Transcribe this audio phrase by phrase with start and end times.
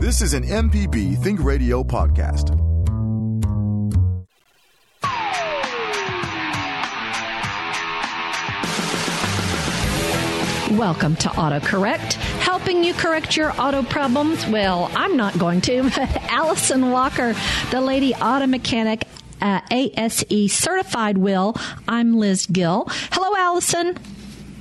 [0.00, 2.56] This is an MPB Think Radio podcast.
[10.74, 14.46] Welcome to AutoCorrect, helping you correct your auto problems.
[14.46, 17.34] Well, I'm not going to, but Allison Walker,
[17.70, 19.06] the lady auto mechanic,
[19.42, 21.56] uh, ASE certified will.
[21.86, 22.86] I'm Liz Gill.
[22.88, 23.98] Hello, Allison.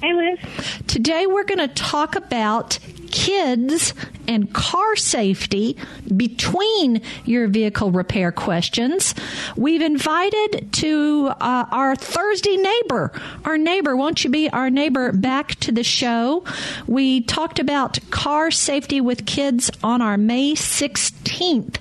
[0.01, 0.39] Hey, Liz.
[0.87, 2.77] Today we're going to talk about
[3.11, 3.93] kids
[4.27, 5.75] and car safety
[6.15, 9.15] between your vehicle repair questions.
[9.55, 13.11] We've invited to uh, our Thursday neighbor,
[13.45, 16.43] our neighbor, won't you be our neighbor back to the show?
[16.87, 21.77] We talked about car safety with kids on our May 16th.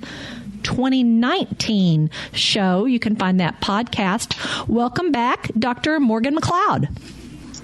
[0.65, 2.85] 2019 show.
[2.85, 4.69] You can find that podcast.
[4.69, 5.99] Welcome back, Dr.
[6.01, 7.18] Morgan McLeod.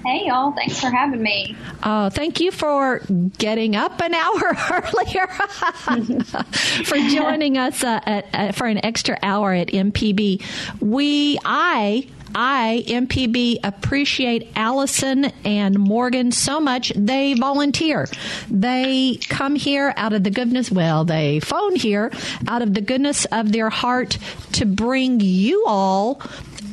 [0.05, 0.51] Hey, y'all.
[0.51, 1.55] Thanks for having me.
[1.81, 3.01] Uh, thank you for
[3.39, 5.25] getting up an hour earlier,
[6.85, 10.43] for joining us uh, at, at, for an extra hour at MPB.
[10.79, 16.93] We, I, I, MPB, appreciate Allison and Morgan so much.
[16.95, 18.07] They volunteer.
[18.47, 22.11] They come here out of the goodness, well, they phone here
[22.47, 24.19] out of the goodness of their heart
[24.51, 26.21] to bring you all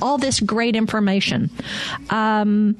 [0.03, 1.49] all this great information.
[2.11, 2.77] Um,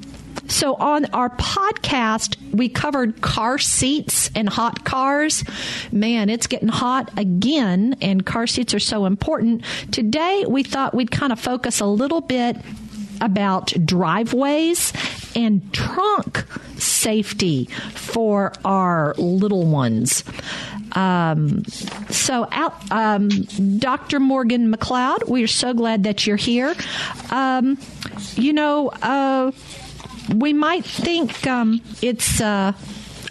[0.53, 5.45] so on our podcast, we covered car seats and hot cars.
[5.91, 9.65] Man, it's getting hot again, and car seats are so important.
[9.91, 12.57] Today, we thought we'd kind of focus a little bit
[13.21, 14.93] about driveways
[15.35, 16.45] and trunk
[16.77, 20.25] safety for our little ones.
[20.93, 21.65] Um,
[22.11, 22.49] so,
[22.91, 23.29] um,
[23.79, 24.21] Dr.
[24.21, 26.75] Morgan McLeod, we are so glad that you're here.
[27.31, 27.79] Um,
[28.35, 29.53] you know, uh,
[30.35, 32.73] we might think um, it's uh,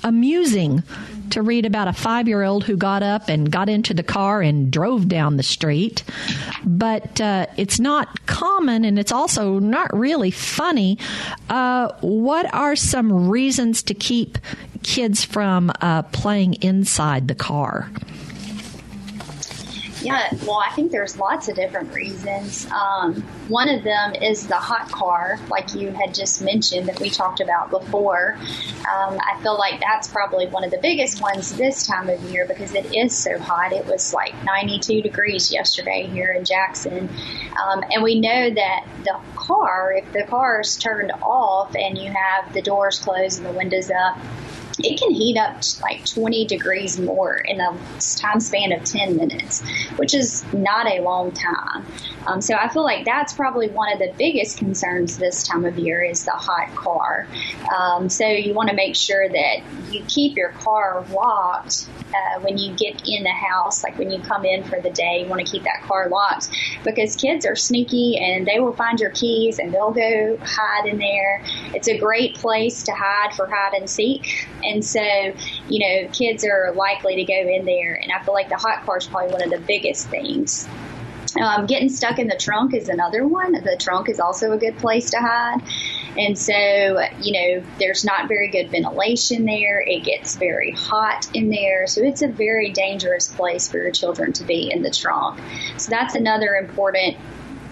[0.03, 0.83] amusing
[1.31, 4.41] to read about a five year old who got up and got into the car
[4.41, 6.03] and drove down the street.
[6.63, 10.97] But uh, it's not common and it's also not really funny.
[11.49, 14.37] Uh, what are some reasons to keep
[14.83, 17.89] kids from uh, playing inside the car?
[20.01, 22.67] Yeah, well, I think there's lots of different reasons.
[22.71, 27.09] Um, one of them is the hot car, like you had just mentioned that we
[27.09, 28.35] talked about before.
[28.79, 32.47] Um, I feel like that's probably one of the biggest ones this time of year
[32.47, 33.73] because it is so hot.
[33.73, 37.07] It was like 92 degrees yesterday here in Jackson.
[37.63, 42.11] Um, and we know that the car, if the car is turned off and you
[42.11, 44.17] have the doors closed and the windows up,
[44.83, 47.77] it can heat up like 20 degrees more in a
[48.17, 49.61] time span of 10 minutes,
[49.97, 51.85] which is not a long time.
[52.27, 55.77] Um, so I feel like that's probably one of the biggest concerns this time of
[55.79, 57.27] year is the hot car.
[57.75, 59.57] Um, so you want to make sure that
[59.89, 64.19] you keep your car locked uh, when you get in the house, like when you
[64.19, 66.49] come in for the day, you want to keep that car locked
[66.83, 70.97] because kids are sneaky and they will find your keys and they'll go hide in
[70.97, 71.43] there.
[71.73, 74.47] It's a great place to hide for hide and seek.
[74.63, 75.03] And so,
[75.67, 77.95] you know, kids are likely to go in there.
[77.95, 80.67] And I feel like the hot car is probably one of the biggest things.
[81.39, 83.53] Um, getting stuck in the trunk is another one.
[83.53, 85.61] The trunk is also a good place to hide.
[86.17, 86.53] And so,
[87.21, 89.79] you know, there's not very good ventilation there.
[89.79, 91.87] It gets very hot in there.
[91.87, 95.39] So it's a very dangerous place for your children to be in the trunk.
[95.77, 97.17] So that's another important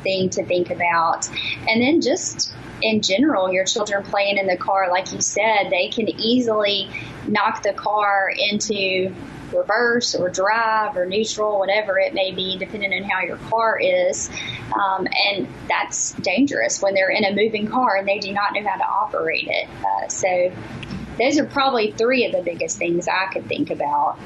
[0.04, 1.28] thing to think about.
[1.68, 5.90] And then just in general, your children playing in the car, like you said, they
[5.90, 6.90] can easily
[7.28, 9.14] knock the car into
[9.54, 14.30] reverse or drive or neutral, whatever it may be, depending on how your car is.
[14.74, 18.68] Um, and that's dangerous when they're in a moving car and they do not know
[18.68, 19.68] how to operate it.
[19.84, 20.52] Uh, so
[21.18, 24.18] those are probably three of the biggest things I could think about.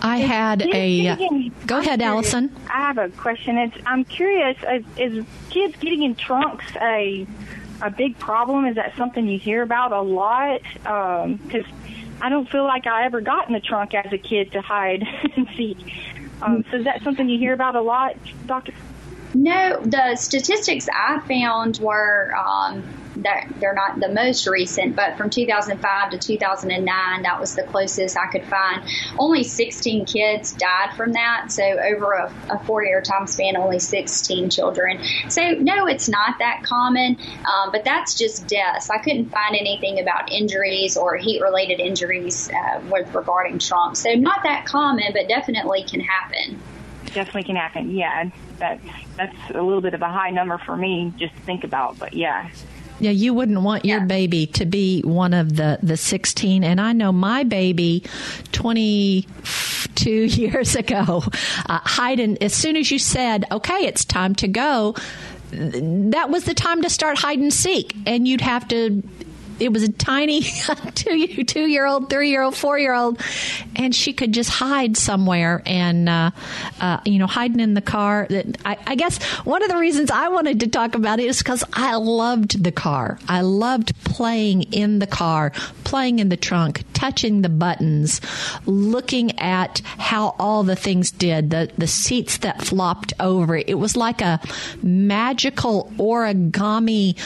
[0.00, 1.50] I had a.
[1.66, 2.54] go ahead, Allison.
[2.70, 3.58] I have a question.
[3.58, 4.56] It's, I'm curious.
[4.70, 7.26] Is, is kids getting in trunks a
[7.80, 8.66] a big problem?
[8.66, 10.62] Is that something you hear about a lot?
[10.62, 11.72] Because um,
[12.20, 15.04] I don't feel like I ever got in the trunk as a kid to hide
[15.36, 15.78] and seek.
[16.40, 18.16] Um, so is that something you hear about a lot,
[18.46, 18.72] Doctor?
[19.34, 22.82] No, the statistics I found were um,
[23.22, 28.16] that they're not the most recent, but from 2005 to 2009, that was the closest
[28.16, 28.82] I could find.
[29.18, 31.50] Only 16 kids died from that.
[31.50, 35.00] So over a, a four-year time span, only 16 children.
[35.28, 37.16] So no, it's not that common,
[37.46, 38.90] um, but that's just deaths.
[38.90, 44.00] I couldn't find anything about injuries or heat-related injuries uh, with regarding trunks.
[44.00, 46.60] So not that common, but definitely can happen.
[47.06, 47.90] Definitely can happen.
[47.90, 48.84] Yeah, that's
[49.16, 51.98] that's a little bit of a high number for me just to think about.
[51.98, 52.50] But yeah,
[53.00, 56.64] yeah, you wouldn't want your baby to be one of the, the 16.
[56.64, 58.02] And I know my baby,
[58.52, 61.22] 22 years ago.
[61.66, 64.94] Uh, hiding, as soon as you said, okay, it's time to go,
[65.50, 67.94] that was the time to start hide and seek.
[68.06, 69.02] And you'd have to
[69.60, 70.42] it was a tiny
[70.94, 73.20] two two year old, three year old, four year old,
[73.76, 76.30] and she could just hide somewhere and uh,
[76.80, 78.26] uh, you know hiding in the car.
[78.64, 81.64] I, I, guess one of the reasons I wanted to talk about it is because
[81.72, 83.18] I loved the car.
[83.28, 85.52] I loved playing in the car,
[85.84, 88.20] playing in the trunk, touching the buttons,
[88.66, 91.50] looking at how all the things did.
[91.50, 93.56] The the seats that flopped over.
[93.56, 94.40] It was like a
[94.82, 97.16] magical origami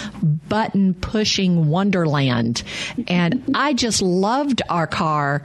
[0.49, 2.63] button pushing wonderland land.
[3.09, 5.43] And I just loved our car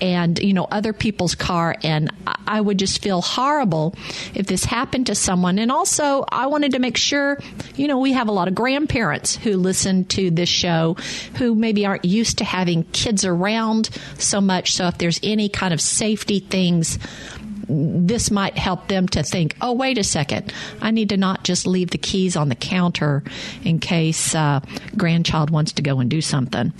[0.00, 1.76] and you know other people's car.
[1.82, 2.10] And
[2.46, 3.94] i would just feel horrible
[4.34, 5.58] if this happened to someone.
[5.58, 7.38] And also i wanted to make sure
[7.76, 10.96] you know we have a lot of grandparents who listen to this show
[11.36, 13.88] who maybe aren't used to having kids around
[14.18, 14.72] so much.
[14.72, 16.98] So if there's any kind of safety things
[17.68, 21.66] this might help them to think, oh, wait a second, I need to not just
[21.66, 23.22] leave the keys on the counter
[23.64, 24.60] in case uh,
[24.96, 26.72] grandchild wants to go and do something.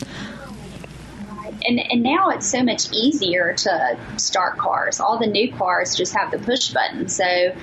[1.65, 5.01] And, and now it's so much easier to start cars.
[5.01, 7.09] All the new cars just have the push button.
[7.09, 7.55] So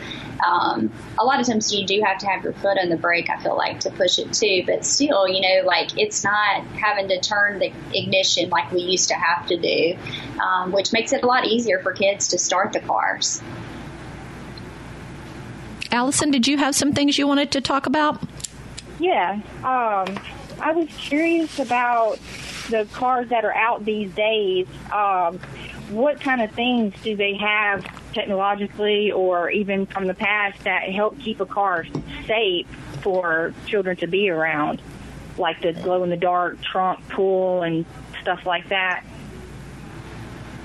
[0.45, 3.29] um, a lot of times you do have to have your foot on the brake,
[3.29, 4.63] I feel like, to push it too.
[4.65, 9.09] But still, you know, like it's not having to turn the ignition like we used
[9.09, 9.97] to have to do,
[10.41, 13.41] um, which makes it a lot easier for kids to start the cars.
[15.91, 18.21] Allison, did you have some things you wanted to talk about?
[18.99, 19.39] Yeah.
[19.63, 20.19] Um,
[20.61, 22.19] I was curious about
[22.69, 24.67] the cars that are out these days.
[24.91, 25.39] Um,
[25.89, 31.19] what kind of things do they have technologically or even from the past that help
[31.19, 31.85] keep a car
[32.27, 32.67] safe
[33.01, 34.81] for children to be around,
[35.37, 37.85] like the glow in the dark trunk pull and
[38.21, 39.03] stuff like that?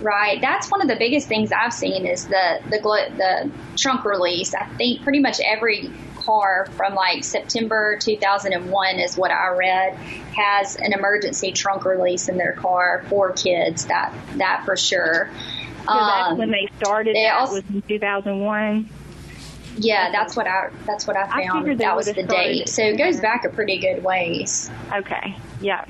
[0.00, 0.40] Right.
[0.40, 2.78] That's one of the biggest things I've seen is the the
[3.16, 4.52] the trunk release.
[4.54, 5.90] I think pretty much every
[6.24, 9.94] car from like September 2001 is what I read
[10.36, 13.86] has an emergency trunk release in their car for kids.
[13.86, 15.30] That that for sure.
[15.86, 17.14] So that's um, when they started.
[17.14, 18.88] They that also, was in 2001.
[19.76, 21.70] Yeah, that's what I that's what I found.
[21.70, 22.68] I that was the date.
[22.68, 24.70] So it goes back a pretty good ways.
[24.92, 25.36] Okay.
[25.60, 25.84] Yeah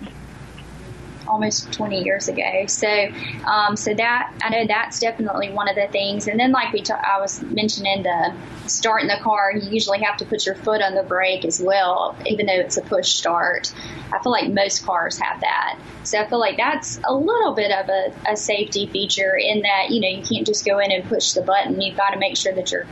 [1.26, 2.66] almost 20 years ago.
[2.66, 3.08] So,
[3.46, 6.26] um, so that I know that's definitely one of the things.
[6.26, 8.34] And then, like we, I was mentioning the
[8.66, 12.16] starting the car, you usually have to put your foot on the brake as well,
[12.26, 13.72] even though it's a push start.
[14.12, 15.78] I feel like most cars have that.
[16.04, 19.90] So I feel like that's a little bit of a, a safety feature in that
[19.90, 21.80] you know you can't just go in and push the button.
[21.80, 22.86] You've got to make sure that you're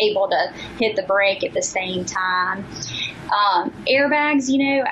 [0.00, 2.64] able to hit the brake at the same time.
[3.24, 4.84] Um, airbags, you know,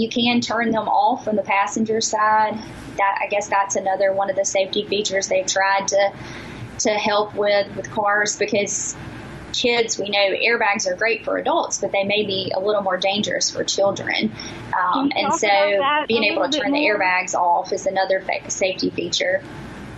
[0.00, 2.58] you can turn them off from the passenger side.
[2.96, 6.12] That I guess that's another one of the safety features they've tried to
[6.80, 8.96] to help with with cars because
[9.52, 12.96] kids, we know airbags are great for adults, but they may be a little more
[12.96, 14.32] dangerous for children.
[14.78, 19.42] Um, and so being able to turn the airbags off is another fa- safety feature.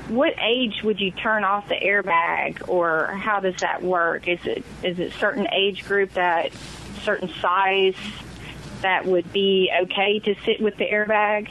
[0.08, 4.28] What age would you turn off the airbag, or how does that work?
[4.28, 6.52] Is it is it certain age group that
[7.02, 7.96] certain size
[8.82, 11.50] that would be okay to sit with the airbag?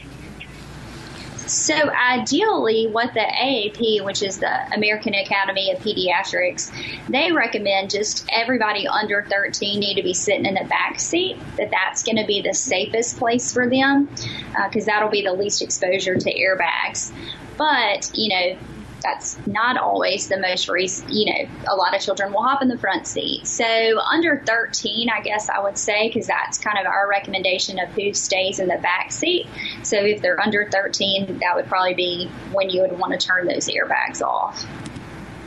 [1.52, 6.72] So ideally, what the AAP, which is the American Academy of Pediatrics,
[7.08, 11.36] they recommend just everybody under 13 need to be sitting in the back seat.
[11.58, 15.34] That that's going to be the safest place for them because uh, that'll be the
[15.34, 17.12] least exposure to airbags.
[17.58, 18.58] But you know,
[19.02, 22.68] that's not always the most recent, you know, a lot of children will hop in
[22.68, 23.46] the front seat.
[23.46, 27.88] So under 13, I guess I would say, because that's kind of our recommendation of
[27.90, 29.46] who stays in the back seat.
[29.82, 33.46] So if they're under 13, that would probably be when you would want to turn
[33.46, 34.66] those airbags off.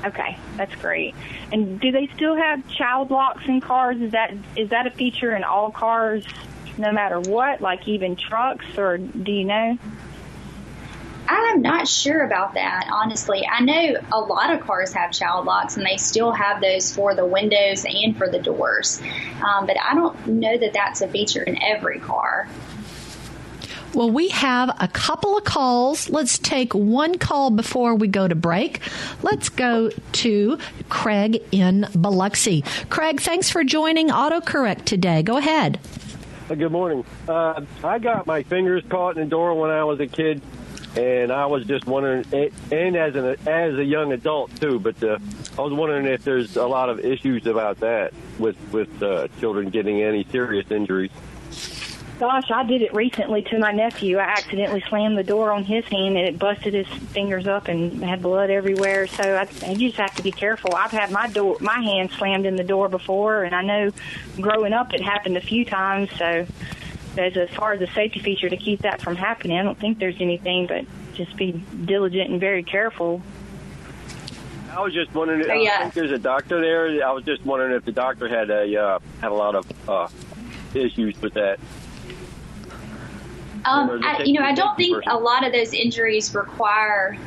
[0.05, 1.15] Okay, that's great.
[1.51, 3.99] And do they still have child locks in cars?
[3.99, 6.23] Is that is that a feature in all cars,
[6.77, 9.79] no matter what, like even trucks, or do you know?
[11.27, 13.47] I'm not sure about that, honestly.
[13.47, 17.15] I know a lot of cars have child locks and they still have those for
[17.15, 19.01] the windows and for the doors.
[19.43, 22.47] Um, but I don't know that that's a feature in every car.
[23.93, 26.09] Well, we have a couple of calls.
[26.09, 28.81] Let's take one call before we go to break.
[29.21, 30.57] Let's go to
[30.89, 32.65] Craig in Biloxi.
[32.89, 35.23] Craig, thanks for joining AutoCorrect today.
[35.23, 35.79] Go ahead.
[36.49, 37.05] Good morning.
[37.27, 40.41] Uh, I got my fingers caught in the door when I was a kid
[40.95, 45.17] and I was just wondering, and as an as a young adult too, but uh,
[45.57, 49.69] I was wondering if there's a lot of issues about that with with uh, children
[49.69, 51.11] getting any serious injuries.
[52.17, 54.19] Gosh, I did it recently to my nephew.
[54.19, 58.01] I accidentally slammed the door on his hand and it busted his fingers up and
[58.01, 59.05] had blood everywhere.
[59.07, 60.73] So I, I just have to be careful.
[60.75, 63.91] I've had my door, my hand slammed in the door before, and I know
[64.39, 66.09] growing up it happened a few times.
[66.17, 66.47] So
[67.17, 69.99] as as far as a safety feature to keep that from happening, I don't think
[69.99, 73.21] there's anything, but just be diligent and very careful.
[74.71, 75.49] I was just wondering.
[75.49, 75.77] Oh, yeah.
[75.79, 77.05] I think there's a doctor there.
[77.05, 80.07] I was just wondering if the doctor had a uh, had a lot of uh,
[80.73, 81.59] issues with that.
[83.63, 87.17] Um, I, you know, I don't think a lot of those injuries require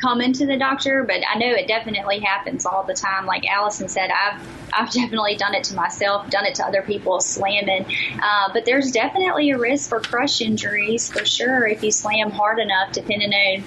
[0.00, 3.26] coming to the doctor, but I know it definitely happens all the time.
[3.26, 4.40] Like Allison said, I've
[4.72, 7.86] I've definitely done it to myself, done it to other people, slamming.
[8.22, 12.58] Uh, but there's definitely a risk for crush injuries for sure if you slam hard
[12.58, 13.64] enough, depending on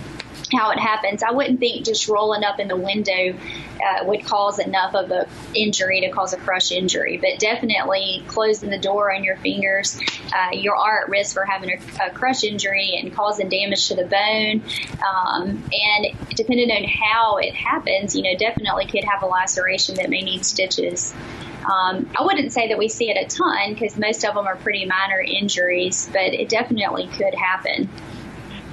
[0.51, 1.24] how it happens.
[1.24, 3.34] I wouldn't think just rolling up in the window
[3.81, 8.70] uh, would cause enough of a injury to cause a crush injury, but definitely closing
[8.70, 10.00] the door on your fingers,
[10.34, 13.96] uh, you are at risk for having a, a, crush injury and causing damage to
[13.96, 14.62] the bone.
[15.01, 20.10] Um, and depending on how it happens, you know, definitely could have a laceration that
[20.10, 21.13] may need stitches.
[21.62, 24.55] Um, I wouldn't say that we see it a ton because most of them are
[24.55, 27.89] pretty minor injuries, but it definitely could happen.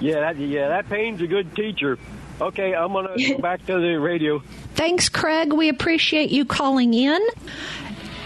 [0.01, 1.99] Yeah, that, yeah, that pain's a good teacher.
[2.41, 4.43] Okay, I'm gonna go back to the radio.
[4.75, 5.53] Thanks, Craig.
[5.53, 7.21] We appreciate you calling in.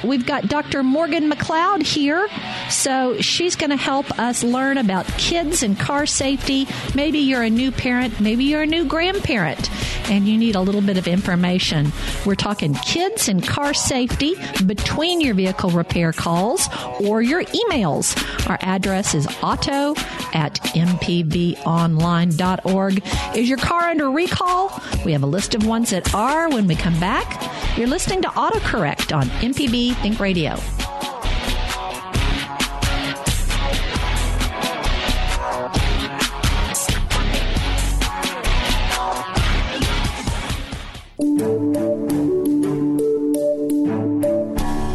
[0.04, 0.82] We've got Dr.
[0.82, 2.28] Morgan McLeod here,
[2.68, 6.66] so she's going to help us learn about kids and car safety.
[6.94, 9.71] Maybe you're a new parent, maybe you're a new grandparent,
[10.11, 11.92] and you need a little bit of information.
[12.26, 14.35] We're talking kids and car safety
[14.66, 16.68] between your vehicle repair calls
[17.00, 18.18] or your emails.
[18.50, 19.94] Our address is auto
[20.35, 23.02] at mpbonline.org.
[23.37, 24.82] Is your car under recall?
[25.04, 27.52] We have a list of ones that are when we come back.
[27.78, 30.56] You're listening to AutoCorrect on MPB Think Radio.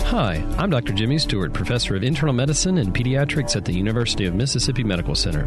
[0.06, 0.94] Hi, I'm Dr.
[0.94, 5.46] Jimmy Stewart, professor of internal medicine and pediatrics at the University of Mississippi Medical Center.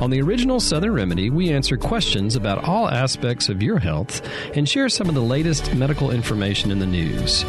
[0.00, 4.26] On the original Southern Remedy, we answer questions about all aspects of your health
[4.56, 7.44] and share some of the latest medical information in the news.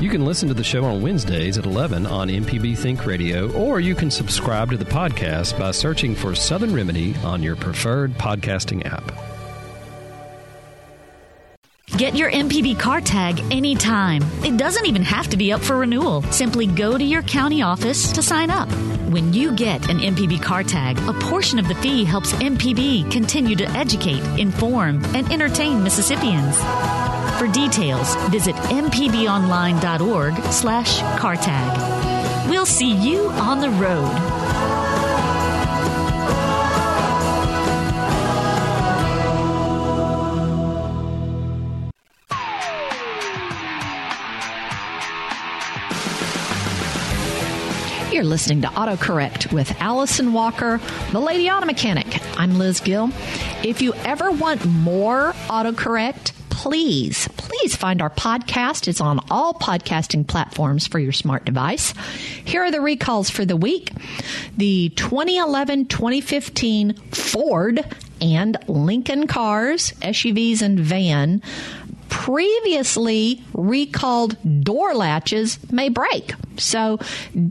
[0.00, 3.80] You can listen to the show on Wednesdays at 11 on MPB Think Radio, or
[3.80, 8.86] you can subscribe to the podcast by searching for Southern Remedy on your preferred podcasting
[8.86, 9.10] app.
[11.96, 14.22] Get your MPB car tag anytime.
[14.44, 16.22] It doesn't even have to be up for renewal.
[16.30, 18.68] Simply go to your county office to sign up.
[19.10, 23.56] When you get an MPB car tag, a portion of the fee helps MPB continue
[23.56, 26.56] to educate, inform, and entertain Mississippians.
[27.38, 32.50] For details, visit mpbonline.org slash car tag.
[32.50, 34.12] We'll see you on the road.
[48.12, 50.80] You're listening to AutoCorrect with Allison Walker,
[51.12, 52.20] the Lady Auto Mechanic.
[52.36, 53.10] I'm Liz Gill.
[53.62, 58.88] If you ever want more AutoCorrect, please, please find our podcast.
[58.88, 61.94] It's on all podcasting platforms for your smart device.
[62.44, 63.92] Here are the recalls for the week.
[64.56, 67.84] The 2011 2015 Ford
[68.20, 71.42] and Lincoln cars, SUVs, and van
[72.08, 76.32] previously recalled door latches may break.
[76.56, 76.98] So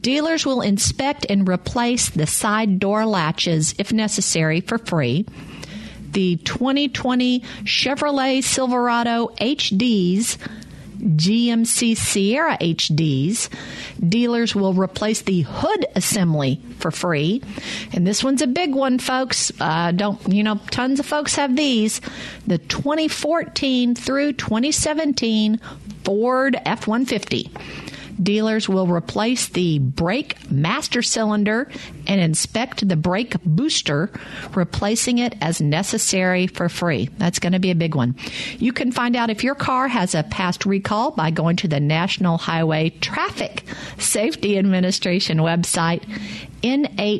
[0.01, 5.25] dealers will inspect and replace the side door latches if necessary for free.
[6.11, 10.37] The 2020 Chevrolet Silverado HDs
[10.97, 13.49] GMC Sierra HDs,
[14.07, 17.41] dealers will replace the hood assembly for free.
[17.93, 19.51] And this one's a big one, folks.
[19.59, 22.01] Uh, don't, you know, tons of folks have these.
[22.47, 25.59] The 2014 through 2017
[26.03, 27.51] Ford F 150
[28.21, 31.69] dealers will replace the brake master cylinder
[32.07, 34.09] and inspect the brake booster,
[34.55, 37.09] replacing it as necessary for free.
[37.17, 38.15] That's going to be a big one.
[38.57, 41.79] You can find out if your car has a past recall by going to the
[41.79, 43.63] National Highway Traffic
[43.97, 46.03] Safety Administration website
[46.63, 47.15] nhtsa.gov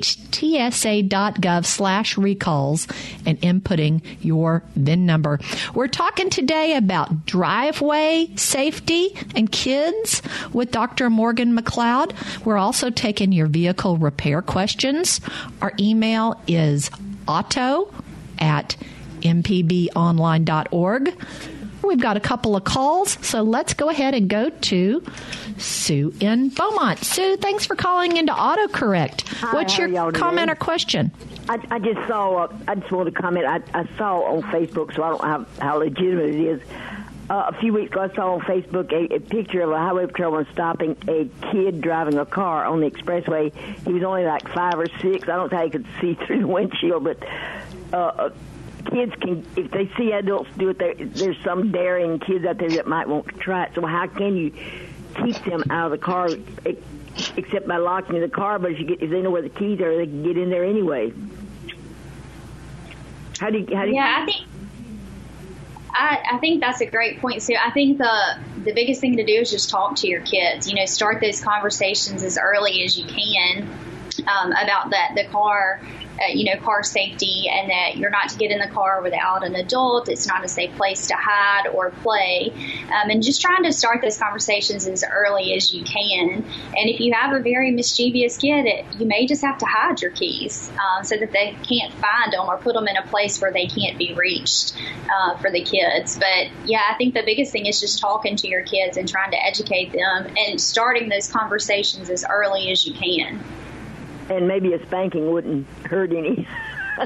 [1.65, 2.87] slash recalls
[3.25, 5.39] and inputting your VIN number.
[5.75, 11.11] We're talking today about driveway safety and kids with Dr.
[11.11, 12.13] Morgan McLeod.
[12.45, 14.76] We're also taking your vehicle repair questions.
[15.61, 16.91] Our email is
[17.27, 17.91] auto
[18.39, 18.75] at
[19.21, 21.15] mpbonline.org.
[21.83, 25.03] We've got a couple of calls, so let's go ahead and go to
[25.57, 26.99] Sue in Beaumont.
[26.99, 29.27] Sue, thanks for calling into AutoCorrect.
[29.27, 30.49] Hi, What's your comment doing?
[30.49, 31.11] or question?
[31.49, 32.43] I, I just saw.
[32.43, 33.45] Uh, I just wanted to comment.
[33.45, 36.61] I, I saw on Facebook, so I don't know how, how legitimate it is.
[37.29, 40.05] Uh, a few weeks ago, I saw on Facebook a, a picture of a highway
[40.05, 43.53] patrolman stopping a kid driving a car on the expressway.
[43.85, 45.23] He was only like five or six.
[45.27, 47.21] I don't how he could see through the windshield, but
[47.91, 48.29] uh, uh,
[48.89, 52.69] kids can, if they see adults do it, there, there's some daring kids out there
[52.69, 53.71] that might want to try it.
[53.75, 54.51] So how can you
[55.15, 56.29] keep them out of the car?
[57.35, 59.81] Except by locking the car, but if you get if they know where the keys
[59.81, 61.11] are, they can get in there anyway.
[63.39, 64.46] How do you how do you Yeah, I think
[65.97, 67.55] I, I think that's a great point, Sue.
[67.55, 70.69] I think the the biggest thing to do is just talk to your kids.
[70.69, 73.63] You know, start those conversations as early as you can
[74.27, 75.81] um, about that the car,
[76.19, 79.45] uh, you know, car safety, and that you're not to get in the car without
[79.45, 80.09] an adult.
[80.09, 82.51] It's not a safe place to hide or play,
[82.87, 86.29] um, and just trying to start those conversations as early as you can.
[86.29, 90.01] And if you have a very mischievous kid, it, you may just have to hide
[90.01, 93.39] your keys um, so that they can't find them or put them in a place
[93.41, 94.75] where they can't be reached
[95.13, 96.17] uh, for the kids.
[96.17, 99.31] But yeah, I think the biggest thing is just talking to your kids and trying
[99.31, 103.43] to educate them and starting those conversations as early as you can.
[104.29, 106.47] And maybe a spanking wouldn't hurt any.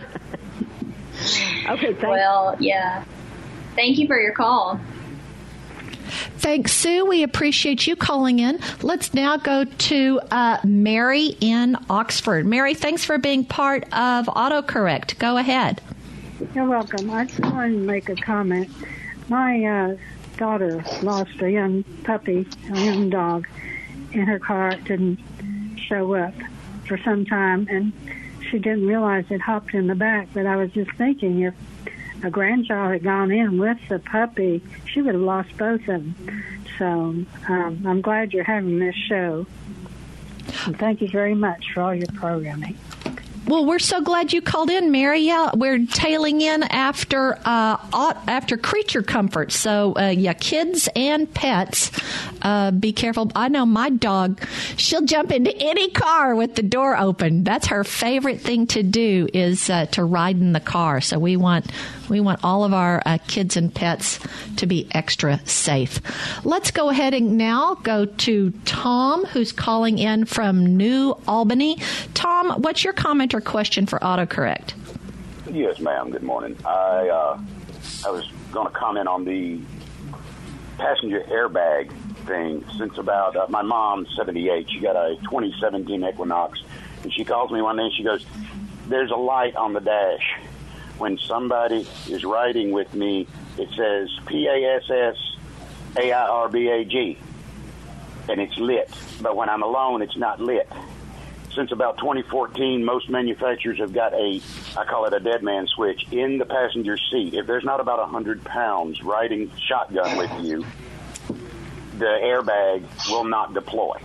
[1.70, 2.02] okay, thanks.
[2.04, 3.04] Well, yeah.
[3.76, 4.80] Thank you for your call.
[6.38, 7.06] Thanks, Sue.
[7.06, 8.60] We appreciate you calling in.
[8.82, 12.46] Let's now go to uh, Mary in Oxford.
[12.46, 15.20] Mary, thanks for being part of AutoCorrect.
[15.20, 15.82] Go ahead.
[16.56, 17.12] You're welcome.
[17.12, 18.70] I just wanted to make a comment.
[19.30, 19.98] My uh,
[20.38, 23.48] daughter lost a young puppy, a young dog,
[24.12, 24.72] in her car.
[24.72, 25.20] It didn't
[25.78, 26.34] show up
[26.86, 27.94] for some time, and
[28.50, 30.28] she didn't realize it hopped in the back.
[30.34, 31.54] But I was just thinking if
[32.24, 36.44] a grandchild had gone in with the puppy, she would have lost both of them.
[36.78, 36.86] So
[37.48, 39.46] um, I'm glad you're having this show.
[40.66, 42.78] And thank you very much for all your programming.
[43.48, 45.22] Well, we're so glad you called in, Mary.
[45.22, 47.78] Yeah, we're tailing in after uh,
[48.28, 49.52] after creature comfort.
[49.52, 51.92] So, uh, yeah, kids and pets,
[52.42, 53.32] uh, be careful.
[53.36, 54.46] I know my dog;
[54.78, 57.44] she'll jump into any car with the door open.
[57.44, 61.02] That's her favorite thing to do is uh, to ride in the car.
[61.02, 61.66] So we want
[62.10, 64.20] we want all of our uh, kids and pets
[64.58, 66.02] to be extra safe.
[66.46, 71.78] Let's go ahead and now go to Tom, who's calling in from New Albany.
[72.14, 74.74] Tom, what's your comment or question for autocorrect?
[75.52, 76.12] Yes, ma'am.
[76.12, 76.58] Good morning.
[76.66, 77.40] I uh,
[78.06, 79.60] I was going to comment on the
[80.78, 82.66] passenger airbag thing.
[82.78, 86.62] Since about uh, my mom's 78, she got a 2017 Equinox,
[87.04, 88.26] and she calls me one day and she goes,
[88.88, 90.38] "There's a light on the dash.
[90.98, 95.16] When somebody is riding with me, it says P A S S
[95.98, 97.18] A I R B A G,
[98.30, 98.90] and it's lit.
[99.22, 100.68] But when I'm alone, it's not lit."
[101.56, 104.42] since about 2014, most manufacturers have got a,
[104.78, 107.34] I call it a dead man switch, in the passenger seat.
[107.34, 110.66] If there's not about 100 pounds riding shotgun with you,
[112.02, 113.96] the airbag will not deploy.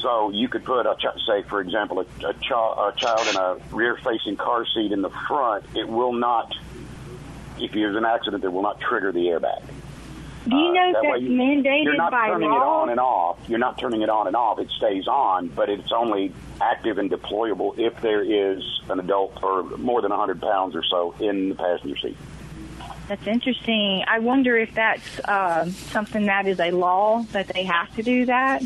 [0.00, 3.36] So you could put, a, ch- say, for example, a, a, chi- a child in
[3.36, 5.64] a rear-facing car seat in the front.
[5.76, 6.52] It will not,
[7.60, 9.62] if there's an accident, it will not trigger the airbag.
[10.48, 12.56] Do you know Uh, if that that's you- mandated You're not by turning law?
[12.56, 13.38] it on and off.
[13.46, 14.58] You're not turning it on and off.
[14.58, 19.62] It stays on, but it's only active and deployable if there is an adult or
[19.78, 22.16] more than 100 pounds or so in the passenger seat.
[23.08, 24.04] That's interesting.
[24.06, 28.26] I wonder if that's uh, something that is a law that they have to do
[28.26, 28.62] that.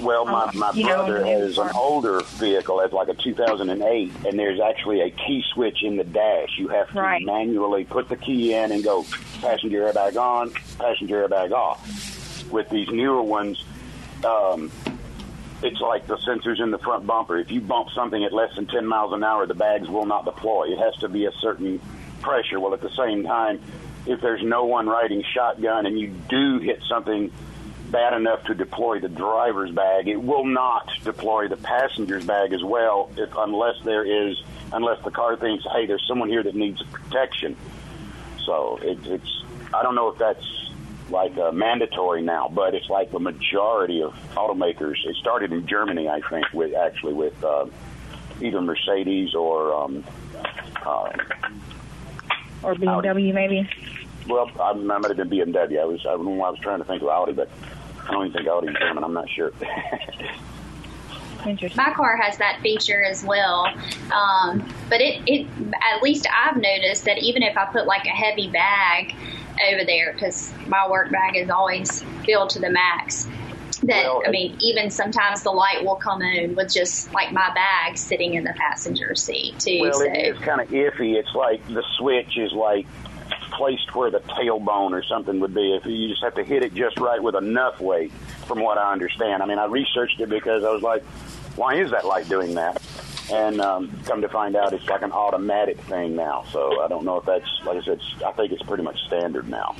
[0.00, 4.12] Well, my, Um, my know, brother in has an older vehicle, has like a 2008,
[4.26, 6.58] and there's actually a key switch in the dash.
[6.58, 7.24] You have to Right.
[7.24, 9.04] manually put the key in and go
[9.40, 12.50] passenger airbag on, passenger airbag off.
[12.50, 13.62] With these newer ones,
[14.24, 14.70] um,
[15.62, 17.36] it's like the sensors in the front bumper.
[17.38, 20.24] If you bump something at less than 10 miles an hour, the bags will not
[20.24, 20.72] deploy.
[20.72, 21.80] It has to be a certain
[22.22, 22.58] pressure.
[22.58, 23.60] Well, at the same time,
[24.06, 27.30] if there's no one riding shotgun and you do hit something
[27.90, 32.64] bad enough to deploy the driver's bag, it will not deploy the passenger's bag as
[32.64, 36.82] well, if, unless there is, unless the car thinks, hey, there's someone here that needs
[36.84, 37.54] protection.
[38.46, 40.70] So it, it's, I don't know if that's
[41.10, 44.96] like uh, mandatory now, but it's like the majority of automakers.
[45.04, 47.66] It started in Germany, I think, with actually with uh,
[48.40, 50.04] either Mercedes or um,
[50.84, 51.10] uh,
[52.62, 53.68] Or BMW, maybe.
[54.28, 55.80] well, I, I might have been BMW.
[55.80, 57.48] I was I, I was trying to think of Audi, but
[58.08, 59.04] I don't even think Audi's German.
[59.04, 59.52] I'm not sure.
[61.74, 63.66] My car has that feature as well,
[64.12, 65.46] um, but it, it
[65.92, 69.12] at least I've noticed that even if I put like a heavy bag
[69.72, 73.26] over there because my work bag is always filled to the max.
[73.82, 77.52] That Well, I mean, even sometimes the light will come on with just like my
[77.54, 79.80] bag sitting in the passenger seat too.
[79.80, 81.14] Well, so it is kind of iffy.
[81.14, 82.86] It's like the switch is like
[83.50, 85.74] placed where the tailbone or something would be.
[85.74, 88.12] If you just have to hit it just right with enough weight,
[88.46, 89.42] from what I understand.
[89.42, 91.02] I mean, I researched it because I was like,
[91.56, 92.82] why is that light doing that?
[93.30, 96.44] And um, come to find out, it's like an automatic thing now.
[96.52, 98.00] So I don't know if that's like I said.
[98.26, 99.74] I think it's pretty much standard now.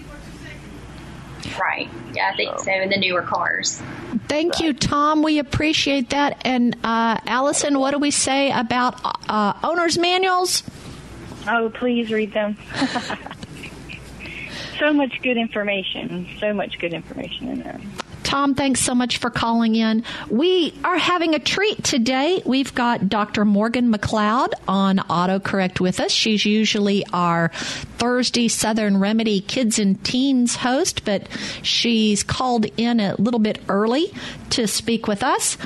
[1.58, 2.72] Right, yeah, I think so.
[2.72, 3.80] In the newer cars.
[4.28, 5.22] Thank you, Tom.
[5.22, 6.42] We appreciate that.
[6.44, 10.62] And uh, Allison, what do we say about uh, owner's manuals?
[11.46, 12.56] Oh, please read them.
[14.78, 16.28] so much good information.
[16.38, 17.80] So much good information in there.
[18.32, 20.04] Tom, thanks so much for calling in.
[20.30, 22.40] We are having a treat today.
[22.46, 23.44] We've got Dr.
[23.44, 26.12] Morgan McLeod on autocorrect with us.
[26.12, 27.50] She's usually our
[27.98, 31.28] Thursday Southern Remedy Kids and Teens host, but
[31.60, 34.10] she's called in a little bit early
[34.48, 35.58] to speak with us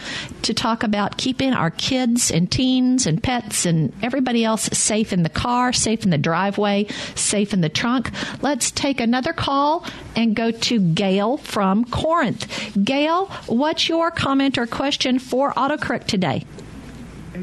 [0.43, 5.23] to talk about keeping our kids and teens and pets and everybody else safe in
[5.23, 8.11] the car, safe in the driveway, safe in the trunk.
[8.43, 12.47] Let's take another call and go to Gail from Corinth.
[12.83, 16.45] Gail, what's your comment or question for autocorrect today?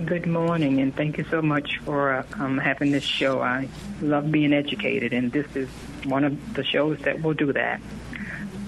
[0.06, 3.42] Good morning, and thank you so much for uh, um, having this show.
[3.42, 3.70] I
[4.02, 5.70] love being educated, and this is
[6.06, 7.80] one of the shows that will do that.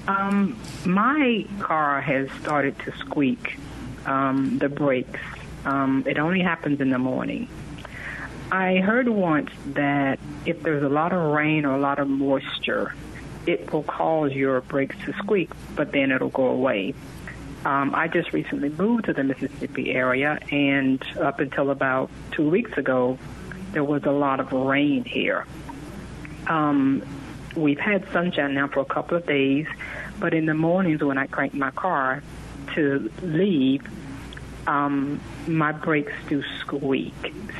[0.07, 0.55] Um,
[0.85, 3.57] my car has started to squeak
[4.05, 5.19] um, the brakes.
[5.65, 7.49] Um, it only happens in the morning.
[8.51, 12.93] I heard once that if there's a lot of rain or a lot of moisture,
[13.47, 16.93] it will cause your brakes to squeak, but then it'll go away.
[17.65, 22.77] Um, I just recently moved to the Mississippi area, and up until about two weeks
[22.77, 23.17] ago,
[23.71, 25.45] there was a lot of rain here.
[26.47, 27.03] Um,
[27.55, 29.65] we've had sunshine now for a couple of days,
[30.19, 32.21] but in the mornings when I crank my car
[32.75, 33.83] to leave,
[34.67, 37.13] um, my brakes do squeak.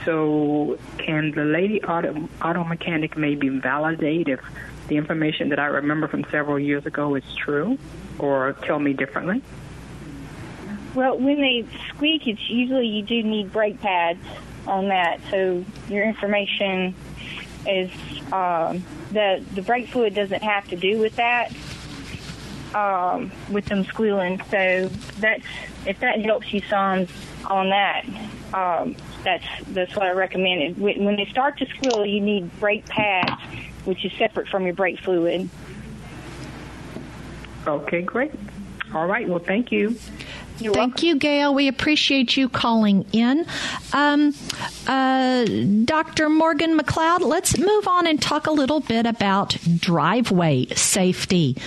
[0.06, 4.40] So, can the lady auto, auto mechanic maybe validate if
[4.88, 7.78] the information that I remember from several years ago is true,
[8.20, 9.42] or tell me differently?
[10.94, 14.24] Well, when they squeak, it's usually you do need brake pads
[14.68, 15.20] on that.
[15.30, 16.96] So your information
[17.68, 17.92] is
[18.32, 21.52] um, the the brake fluid doesn't have to do with that.
[22.74, 25.46] Um, with them squealing, so that's
[25.86, 27.08] if that helps you some
[27.46, 28.06] on that.
[28.54, 30.78] Um, that's that's what I recommend.
[30.78, 33.42] When when they start to squeal, you need brake pads,
[33.86, 35.50] which is separate from your brake fluid.
[37.68, 38.32] Okay, great.
[38.94, 39.28] All right.
[39.28, 39.98] Well, thank you.
[40.58, 41.54] Thank you, Gail.
[41.54, 43.46] We appreciate you calling in.
[43.92, 44.34] Um,
[44.88, 45.46] uh,
[45.84, 46.30] Dr.
[46.30, 51.58] Morgan McLeod, let's move on and talk a little bit about driveway safety.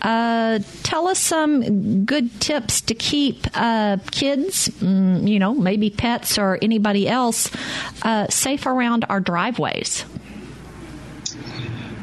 [0.00, 6.38] Uh, tell us some good tips to keep uh, kids, mm, you know, maybe pets
[6.38, 7.50] or anybody else,
[8.02, 10.04] uh, safe around our driveways.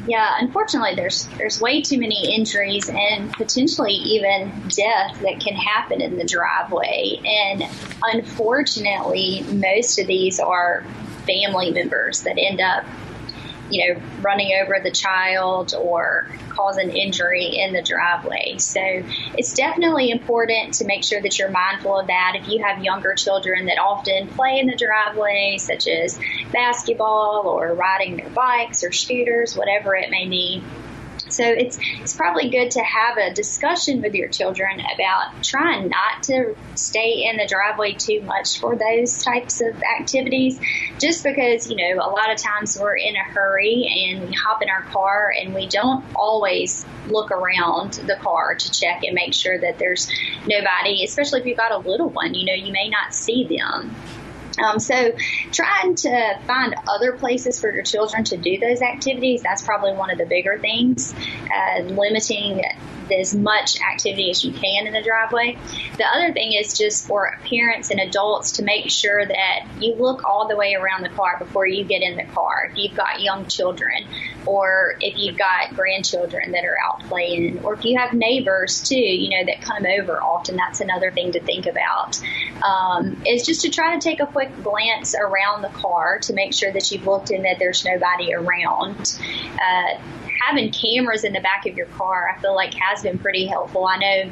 [0.06, 6.00] Yeah, unfortunately, there's there's way too many injuries and potentially even death that can happen
[6.00, 7.20] in the driveway.
[7.24, 7.64] And
[8.02, 10.84] unfortunately, most of these are
[11.26, 12.84] family members that end up,
[13.68, 18.56] you know, running over the child or cause an injury in the driveway.
[18.58, 18.80] So
[19.36, 22.32] it's definitely important to make sure that you're mindful of that.
[22.40, 26.18] If you have younger children that often play in the driveway, such as
[26.52, 30.62] basketball or riding their bikes or scooters, whatever it may be,
[31.36, 36.22] so it's it's probably good to have a discussion with your children about trying not
[36.24, 40.58] to stay in the driveway too much for those types of activities.
[40.98, 44.62] Just because you know a lot of times we're in a hurry and we hop
[44.62, 49.34] in our car and we don't always look around the car to check and make
[49.34, 50.10] sure that there's
[50.46, 51.04] nobody.
[51.04, 53.94] Especially if you've got a little one, you know you may not see them.
[54.58, 55.12] Um, so,
[55.52, 60.10] trying to find other places for your children to do those activities, that's probably one
[60.10, 61.14] of the bigger things.
[61.14, 62.62] Uh, limiting
[63.10, 65.56] as much activity as you can in the driveway.
[65.96, 70.24] The other thing is just for parents and adults to make sure that you look
[70.24, 72.70] all the way around the car before you get in the car.
[72.70, 74.06] If you've got young children,
[74.46, 78.96] or if you've got grandchildren that are out playing, or if you have neighbors too,
[78.96, 82.20] you know, that come over often, that's another thing to think about.
[82.62, 86.54] Um, is just to try to take a quick glance around the car to make
[86.54, 89.18] sure that you've looked and that there's nobody around.
[89.60, 90.00] Uh,
[90.44, 93.86] having cameras in the back of your car, I feel like has been pretty helpful.
[93.86, 94.30] I know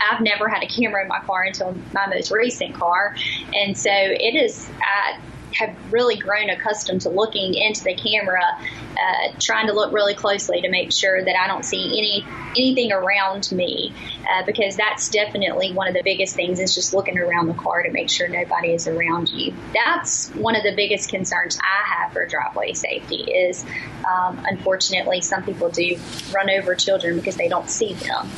[0.00, 3.14] I've never had a camera in my car until my most recent car,
[3.54, 4.68] and so it is.
[4.70, 5.20] Uh,
[5.54, 10.60] have really grown accustomed to looking into the camera, uh, trying to look really closely
[10.60, 13.92] to make sure that I don't see any anything around me,
[14.30, 17.82] uh, because that's definitely one of the biggest things is just looking around the car
[17.82, 19.54] to make sure nobody is around you.
[19.72, 23.22] That's one of the biggest concerns I have for driveway safety.
[23.22, 23.64] Is
[24.04, 25.98] um, unfortunately some people do
[26.32, 28.30] run over children because they don't see them.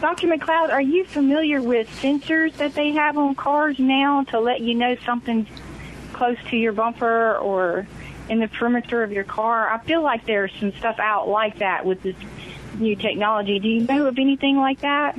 [0.00, 0.26] Dr.
[0.26, 4.74] McLeod, are you familiar with sensors that they have on cars now to let you
[4.74, 5.48] know something's
[6.16, 7.86] close to your bumper or
[8.28, 9.70] in the perimeter of your car?
[9.70, 12.16] I feel like there's some stuff out like that with this
[12.78, 13.58] new technology.
[13.58, 15.18] Do you know of anything like that?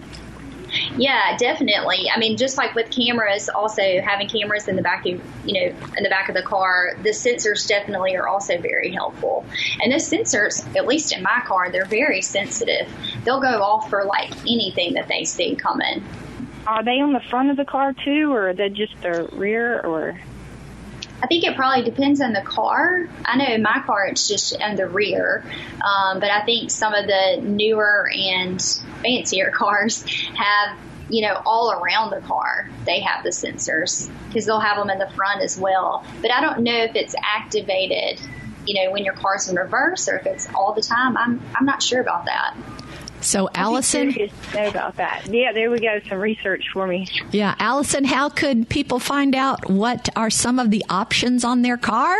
[0.97, 2.09] Yeah, definitely.
[2.13, 5.77] I mean, just like with cameras, also having cameras in the back of you know
[5.97, 9.45] in the back of the car, the sensors definitely are also very helpful.
[9.81, 12.91] And those sensors, at least in my car, they're very sensitive.
[13.23, 16.03] They'll go off for like anything that they see coming.
[16.65, 19.79] Are they on the front of the car too, or are they just the rear,
[19.79, 20.19] or?
[21.21, 23.07] I think it probably depends on the car.
[23.25, 25.43] I know in my car it's just in the rear,
[25.83, 28.61] um, but I think some of the newer and
[29.01, 30.03] fancier cars
[30.35, 30.77] have,
[31.09, 32.69] you know, all around the car.
[32.85, 36.05] They have the sensors because they'll have them in the front as well.
[36.21, 38.21] But I don't know if it's activated,
[38.67, 41.17] you know, when your car's in reverse or if it's all the time.
[41.17, 42.55] I'm I'm not sure about that.
[43.21, 44.15] So, Allison,
[44.53, 45.25] know about that.
[45.27, 45.99] Yeah, there we go.
[46.07, 47.07] Some research for me.
[47.31, 51.77] Yeah, Allison, how could people find out what are some of the options on their
[51.77, 52.15] car?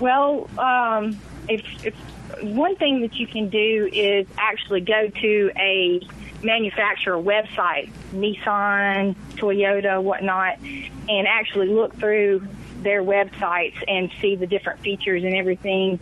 [0.00, 1.18] Well, um,
[1.48, 1.94] if, if
[2.42, 6.00] one thing that you can do is actually go to a
[6.42, 10.58] manufacturer website, Nissan, Toyota, whatnot,
[11.08, 12.46] and actually look through
[12.82, 15.98] their websites and see the different features and everything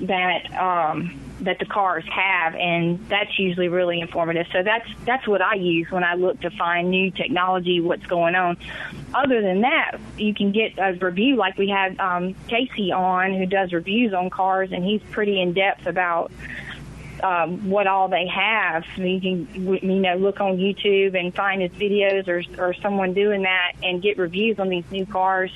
[0.00, 4.46] that um, that the cars have, and that's usually really informative.
[4.52, 8.34] So that's that's what I use when I look to find new technology, what's going
[8.34, 8.56] on.
[9.14, 13.46] Other than that, you can get a review like we had um, Casey on, who
[13.46, 16.32] does reviews on cars, and he's pretty in depth about
[17.22, 18.84] um, what all they have.
[18.96, 19.48] You can,
[19.82, 24.02] you know, look on YouTube and find his videos or, or someone doing that and
[24.02, 25.52] get reviews on these new cars.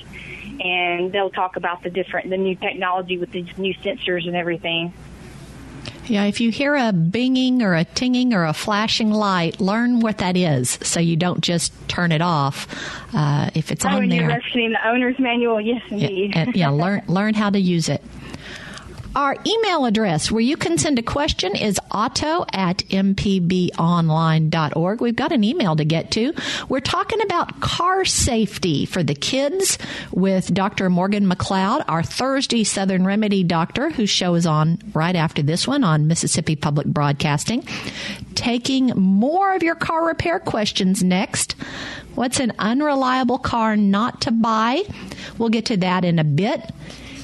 [0.59, 4.93] And they'll talk about the different, the new technology with these new sensors and everything.
[6.07, 10.17] Yeah, if you hear a binging or a tinging or a flashing light, learn what
[10.19, 12.67] that is so you don't just turn it off.
[13.13, 15.61] Uh, if it's oh, on there, you're referencing the owner's manual.
[15.61, 16.33] Yes, indeed.
[16.35, 18.03] yeah, yeah, learn learn how to use it.
[19.15, 23.71] Our email address where you can send a question is auto at mpbonline.org.
[25.01, 26.33] We've got an email to get to.
[26.67, 29.77] We're talking about car safety for the kids
[30.11, 30.89] with Dr.
[30.89, 35.83] Morgan McLeod, our Thursday Southern Remedy doctor, whose show is on right after this one
[35.83, 37.67] on Mississippi Public Broadcasting.
[38.33, 41.53] Taking more of your car repair questions next.
[42.15, 44.81] What's an unreliable car not to buy?
[45.37, 46.71] We'll get to that in a bit.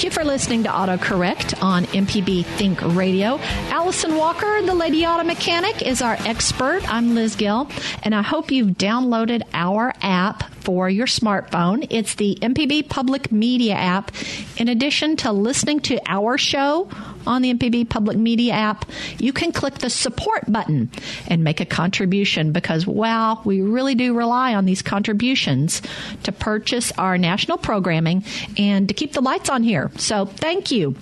[0.00, 3.36] Thank you for listening to AutoCorrect on MPB Think Radio.
[3.68, 6.90] Allison Walker, the Lady Auto Mechanic, is our expert.
[6.90, 7.68] I'm Liz Gill,
[8.02, 11.86] and I hope you've downloaded our app for your smartphone.
[11.90, 14.10] It's the MPB Public Media app.
[14.56, 16.88] In addition to listening to our show
[17.26, 18.84] on the MPB Public Media app,
[19.18, 20.90] you can click the support button
[21.26, 25.82] and make a contribution because, wow, we really do rely on these contributions
[26.22, 28.24] to purchase our national programming
[28.56, 29.90] and to keep the lights on here.
[29.96, 30.94] So thank you.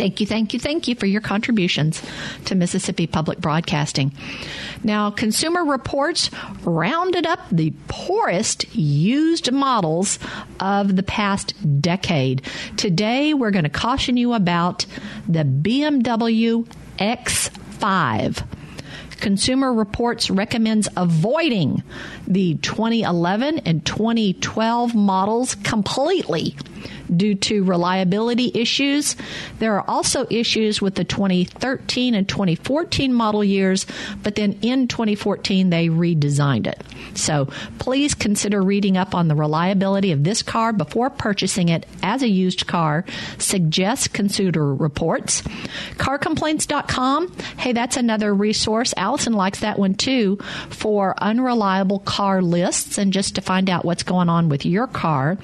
[0.00, 2.02] Thank you, thank you, thank you for your contributions
[2.46, 4.12] to Mississippi Public Broadcasting.
[4.82, 6.30] Now, Consumer Reports
[6.62, 10.18] rounded up the poorest used models
[10.58, 12.42] of the past decade.
[12.76, 14.86] Today, we're going to caution you about
[15.28, 16.66] the BMW
[16.98, 18.46] X5.
[19.20, 21.82] Consumer Reports recommends avoiding
[22.30, 26.54] the 2011 and 2012 models completely
[27.14, 29.16] due to reliability issues.
[29.58, 33.86] There are also issues with the 2013 and 2014 model years,
[34.22, 36.82] but then in 2014 they redesigned it.
[37.14, 42.22] So please consider reading up on the reliability of this car before purchasing it as
[42.22, 43.04] a used car.
[43.38, 45.42] Suggest consumer reports.
[45.96, 47.36] Carcomplaints.com.
[47.58, 48.94] Hey, that's another resource.
[48.96, 50.36] Allison likes that one too
[50.70, 55.38] for unreliable car lists and just to find out what's going on with your car.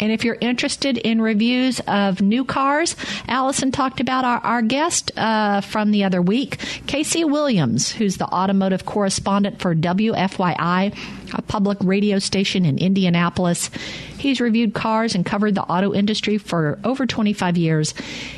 [0.00, 2.96] And if you're interested in reviews of new cars.
[3.28, 6.58] Allison talked about our, our guest uh, from the other week,
[6.88, 10.98] Casey Williams, who's the automotive correspondent for WFYI,
[11.32, 13.70] a public radio station in Indianapolis.
[14.18, 17.92] He's reviewed cars and covered the auto industry for over 25 years.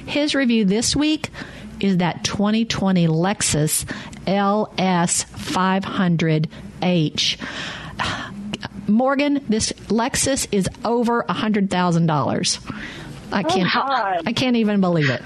[0.04, 1.30] His review this week
[1.80, 3.84] is that 2020 Lexus
[4.26, 7.38] LS 500H.
[8.88, 12.58] Morgan, this Lexus is over a hundred thousand dollars.
[13.30, 13.76] I oh, can't.
[13.76, 15.20] Oh I can't even believe it.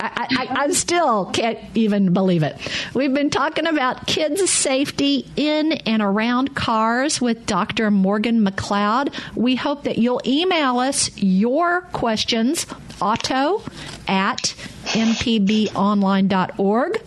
[0.00, 2.56] I, I, I, still can't even believe it.
[2.94, 7.90] We've been talking about kids' safety in and around cars with Dr.
[7.90, 9.14] Morgan McLeod.
[9.36, 12.66] We hope that you'll email us your questions,
[13.00, 13.62] auto
[14.08, 14.54] at
[14.86, 17.02] mpbonline.org.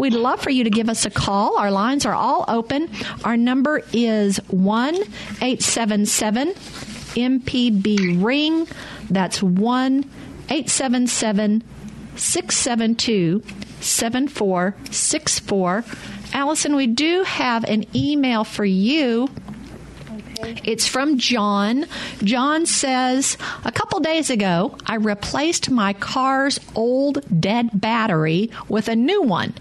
[0.00, 1.58] We'd love for you to give us a call.
[1.58, 2.88] Our lines are all open.
[3.22, 8.66] Our number is 1 877 MPB Ring.
[9.10, 10.10] That's 1
[10.48, 11.62] 877
[12.16, 13.42] 672
[13.80, 15.84] 7464.
[16.32, 19.28] Allison, we do have an email for you.
[20.64, 21.84] It's from John.
[22.24, 23.36] John says,
[23.66, 29.52] A couple days ago, I replaced my car's old dead battery with a new one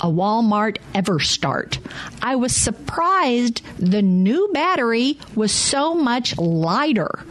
[0.00, 1.78] a Walmart EverStart.
[2.22, 7.24] I was surprised the new battery was so much lighter.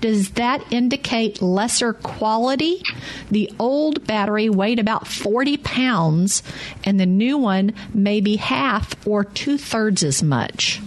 [0.00, 2.82] Does that indicate lesser quality?
[3.30, 6.42] The old battery weighed about 40 pounds,
[6.84, 10.80] and the new one maybe half or two thirds as much.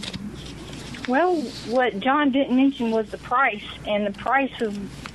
[1.08, 4.74] Well, what John didn't mention was the price, and the price of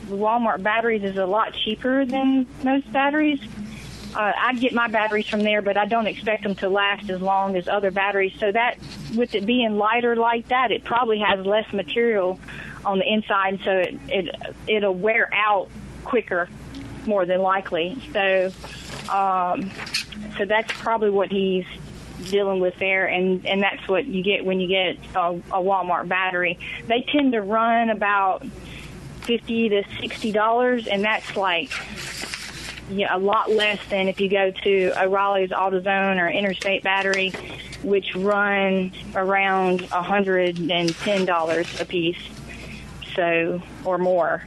[0.09, 3.41] Walmart batteries is a lot cheaper than most batteries
[4.15, 7.21] uh, I get my batteries from there, but I don't expect them to last as
[7.21, 8.35] long as other batteries.
[8.39, 8.79] So that,
[9.15, 12.39] with it being lighter like that, it probably has less material
[12.85, 14.35] on the inside, so it, it
[14.67, 15.69] it'll wear out
[16.05, 16.49] quicker,
[17.07, 18.01] more than likely.
[18.13, 18.53] So,
[19.11, 19.71] um,
[20.37, 21.67] so that's probably what he's
[22.31, 26.09] dealing with there, and and that's what you get when you get a, a Walmart
[26.09, 26.59] battery.
[26.87, 28.47] They tend to run about
[29.23, 31.71] fifty to sixty dollars, and that's like
[32.91, 37.33] yeah, a lot less than if you go to O'Reilly's AutoZone or Interstate Battery,
[37.83, 42.17] which run around $110 a piece,
[43.15, 44.43] so or more.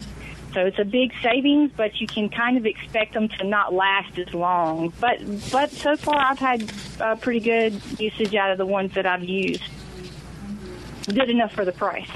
[0.54, 4.20] So it's a big savings, but you can kind of expect them to not last
[4.20, 4.92] as long.
[5.00, 9.06] But but so far, I've had uh, pretty good usage out of the ones that
[9.06, 9.64] I've used.
[11.08, 12.10] Good enough for the price.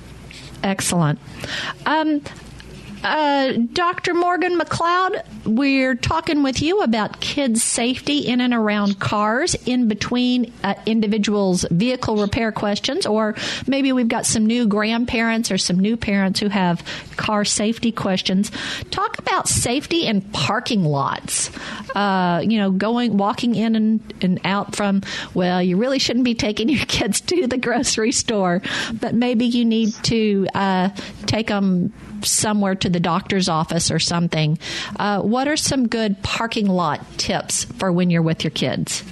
[0.62, 1.18] Excellent.
[1.86, 2.22] Um,
[3.02, 4.14] uh, Dr.
[4.14, 10.52] Morgan McLeod, we're talking with you about kids' safety in and around cars in between
[10.62, 13.34] uh, individuals' vehicle repair questions, or
[13.66, 16.84] maybe we've got some new grandparents or some new parents who have
[17.16, 18.50] car safety questions.
[18.90, 21.50] Talk about safety in parking lots.
[21.96, 25.02] Uh, you know, going, walking in and, and out from,
[25.34, 28.62] well, you really shouldn't be taking your kids to the grocery store,
[29.00, 30.88] but maybe you need to uh,
[31.26, 31.92] take them
[32.24, 34.58] somewhere to the doctor's office or something,
[34.98, 39.04] uh, what are some good parking lot tips for when you're with your kids?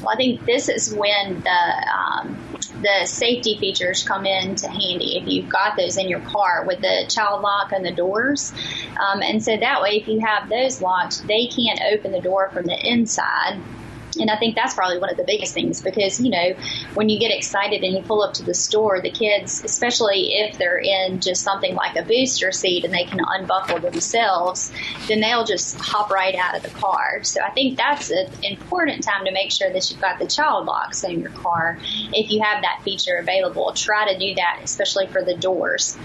[0.00, 2.38] Well, I think this is when the um,
[2.80, 7.04] the safety features come into handy if you've got those in your car with the
[7.08, 8.52] child lock on the doors.
[8.98, 12.48] Um, and so that way, if you have those locked, they can't open the door
[12.50, 13.60] from the inside
[14.18, 16.54] and I think that's probably one of the biggest things because, you know,
[16.94, 20.58] when you get excited and you pull up to the store, the kids, especially if
[20.58, 24.72] they're in just something like a booster seat and they can unbuckle themselves,
[25.08, 27.22] then they'll just hop right out of the car.
[27.22, 30.66] So I think that's an important time to make sure that you've got the child
[30.66, 31.78] locks in your car.
[32.12, 35.96] If you have that feature available, try to do that, especially for the doors.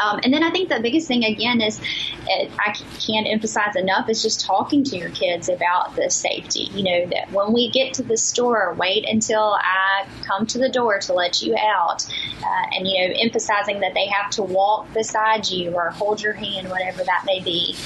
[0.00, 1.80] Um, and then I think the biggest thing again is
[2.26, 6.70] it, I can't emphasize enough is just talking to your kids about the safety.
[6.72, 10.68] You know that when we get to the store, wait until I come to the
[10.68, 12.06] door to let you out,
[12.42, 16.32] uh, and you know emphasizing that they have to walk beside you or hold your
[16.32, 17.76] hand, whatever that may be,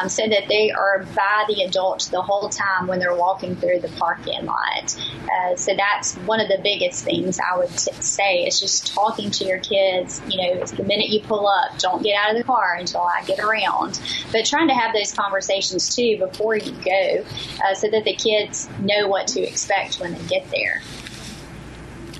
[0.00, 3.80] um, so that they are by the adult the whole time when they're walking through
[3.80, 4.96] the parking lot.
[5.32, 9.30] Uh, so that's one of the biggest things I would t- say is just talking
[9.32, 10.20] to your kids.
[10.28, 11.78] You know, the minute you pull up up.
[11.78, 14.00] Don't get out of the car until I get around.
[14.32, 17.24] But trying to have those conversations too before you go
[17.64, 20.82] uh, so that the kids know what to expect when they get there.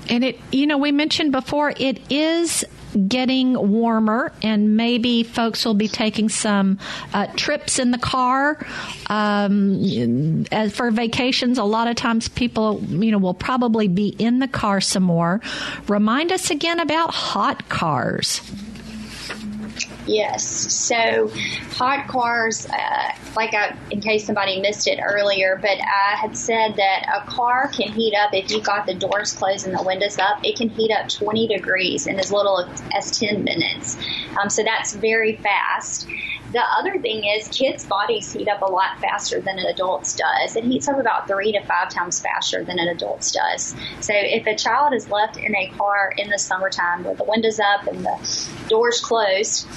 [0.07, 2.63] And it, you know, we mentioned before, it is
[3.07, 6.79] getting warmer, and maybe folks will be taking some
[7.13, 8.65] uh, trips in the car.
[9.07, 14.47] Um, for vacations, a lot of times people, you know, will probably be in the
[14.47, 15.41] car some more.
[15.87, 18.41] Remind us again about hot cars.
[20.07, 20.45] Yes.
[20.45, 21.31] So
[21.71, 26.75] hot cars, uh, like I, in case somebody missed it earlier, but I had said
[26.75, 30.17] that a car can heat up if you've got the doors closed and the windows
[30.19, 30.39] up.
[30.43, 33.97] It can heat up 20 degrees in as little as 10 minutes.
[34.41, 36.07] Um, so that's very fast.
[36.55, 40.55] The other thing is kids' bodies heat up a lot faster than an adult's does.
[40.55, 43.75] It heats up about three to five times faster than an adult's does.
[43.99, 47.59] So if a child is left in a car in the summertime with the windows
[47.59, 49.67] up and the doors closed,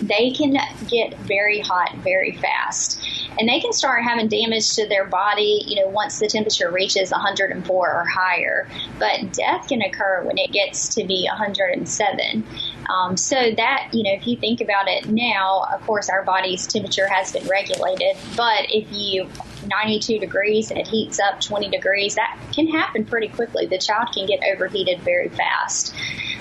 [0.00, 0.56] they can
[0.88, 3.00] get very hot very fast.
[3.38, 7.10] And they can start having damage to their body, you know, once the temperature reaches
[7.10, 8.68] 104 or higher.
[8.98, 12.44] But death can occur when it gets to be 107.
[12.88, 16.66] Um, so that, you know, if you think about it now, of course, our body's
[16.66, 18.16] temperature has been regulated.
[18.36, 19.28] But if you
[19.66, 23.66] 92 degrees and it heats up 20 degrees, that can happen pretty quickly.
[23.66, 25.94] The child can get overheated very fast.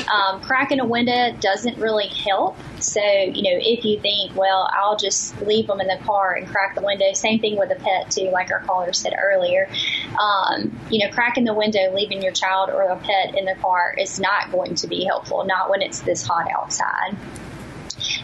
[0.08, 2.58] Um, cracking a window doesn't really help.
[2.80, 6.48] So, you know, if you think, well, I'll just leave them in the car and
[6.48, 9.70] crack the window, same thing with a pet, too, like our caller said earlier.
[10.20, 13.96] Um, you know, cracking the window, leaving your child or a pet in the car
[13.98, 17.18] is not going to be helpful, not when it's this hot outside.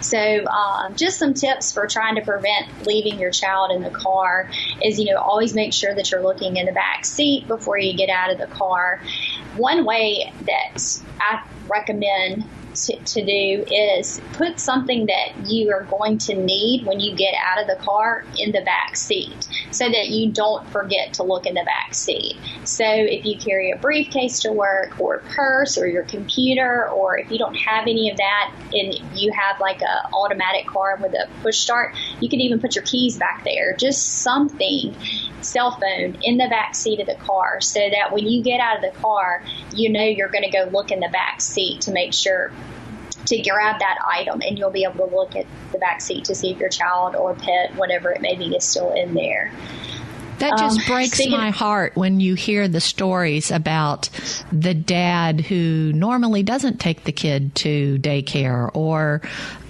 [0.01, 4.49] So, um, just some tips for trying to prevent leaving your child in the car
[4.83, 7.95] is, you know, always make sure that you're looking in the back seat before you
[7.97, 9.01] get out of the car.
[9.55, 10.81] One way that
[11.21, 12.43] I recommend
[12.73, 17.33] to, to do is put something that you are going to need when you get
[17.35, 21.45] out of the car in the back seat so that you don't forget to look
[21.45, 22.37] in the back seat.
[22.63, 27.17] So if you carry a briefcase to work or a purse or your computer or
[27.17, 31.13] if you don't have any of that and you have like a automatic car with
[31.13, 33.75] a push start, you can even put your keys back there.
[33.75, 34.95] Just something
[35.41, 38.77] cell phone in the back seat of the car so that when you get out
[38.77, 39.43] of the car,
[39.73, 42.51] you know you're going to go look in the back seat to make sure
[43.25, 46.35] to grab that item and you'll be able to look at the back seat to
[46.35, 49.51] see if your child or pet, whatever it may be, is still in there.
[50.39, 54.09] That just um, breaks my heart when you hear the stories about
[54.51, 59.21] the dad who normally doesn't take the kid to daycare or,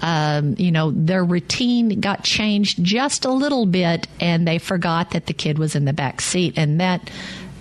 [0.02, 5.28] um, you know, their routine got changed just a little bit and they forgot that
[5.28, 6.54] the kid was in the back seat.
[6.58, 7.10] And that,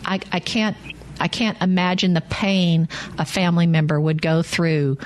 [0.04, 0.76] I, I can't
[1.20, 2.88] I can't imagine the pain
[3.18, 4.98] a family member would go through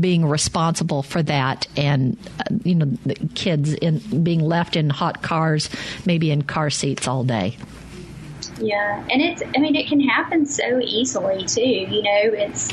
[0.00, 2.96] being responsible for that and uh, you know
[3.34, 5.70] kids in being left in hot cars
[6.06, 7.56] maybe in car seats all day
[8.58, 12.72] yeah and it's i mean it can happen so easily too you know it's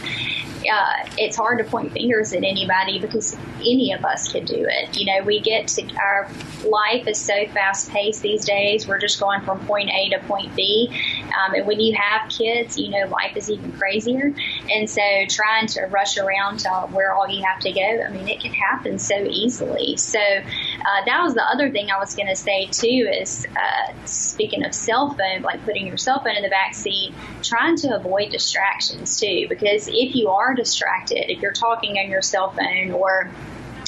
[0.69, 4.97] uh, it's hard to point fingers at anybody because any of us can do it.
[4.97, 6.29] You know, we get to our
[6.65, 8.87] life is so fast paced these days.
[8.87, 10.89] We're just going from point A to point B.
[11.25, 14.33] Um, and when you have kids, you know, life is even crazier.
[14.69, 18.27] And so trying to rush around to where all you have to go, I mean,
[18.27, 19.97] it can happen so easily.
[19.97, 23.93] So uh, that was the other thing I was going to say too is uh,
[24.05, 27.13] speaking of cell phone, like putting your cell phone in the back seat,
[27.43, 32.21] trying to avoid distractions too, because if you are distracted, if you're talking on your
[32.21, 33.31] cell phone or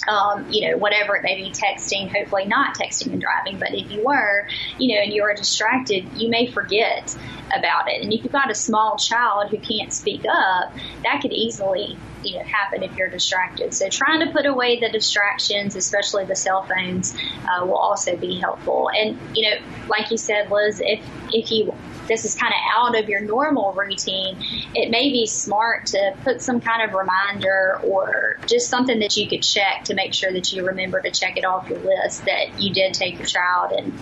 [0.08, 3.92] um, you know, whatever it may be, texting, hopefully not texting and driving, but if
[3.92, 4.48] you were,
[4.78, 7.16] you know, and you are distracted, you may forget
[7.58, 8.02] about it.
[8.02, 10.74] And if you've got a small child who can't speak up,
[11.04, 13.74] that could easily, you know, happen if you're distracted.
[13.74, 18.39] So trying to put away the distractions, especially the cell phones, uh, will also be
[18.39, 18.89] helpful.
[18.89, 19.57] And, you know,
[19.88, 21.74] like you said, Liz, if, if you
[22.07, 24.38] this is kind of out of your normal routine,
[24.74, 29.28] it may be smart to put some kind of reminder or just something that you
[29.28, 32.59] could check to make sure that you remember to check it off your list that
[32.59, 33.93] you did take your child and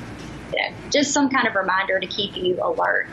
[0.53, 3.07] you know, just some kind of reminder to keep you alert.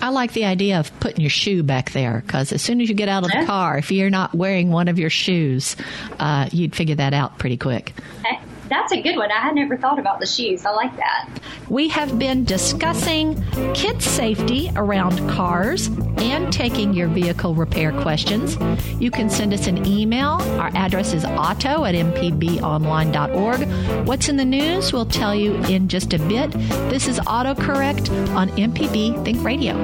[0.00, 2.94] I like the idea of putting your shoe back there because as soon as you
[2.94, 5.76] get out of the car, if you're not wearing one of your shoes,
[6.18, 7.92] uh, you'd figure that out pretty quick.
[8.20, 8.38] Okay.
[8.68, 9.30] That's a good one.
[9.30, 10.64] I had never thought about the shoes.
[10.64, 11.28] I like that.
[11.68, 13.42] We have been discussing
[13.74, 15.88] kid safety around cars
[16.18, 18.56] and taking your vehicle repair questions.
[19.00, 20.40] You can send us an email.
[20.60, 24.06] Our address is auto at mpbonline.org.
[24.06, 24.92] What's in the news?
[24.92, 26.50] We'll tell you in just a bit.
[26.90, 29.74] This is AutoCorrect on MPB Think Radio.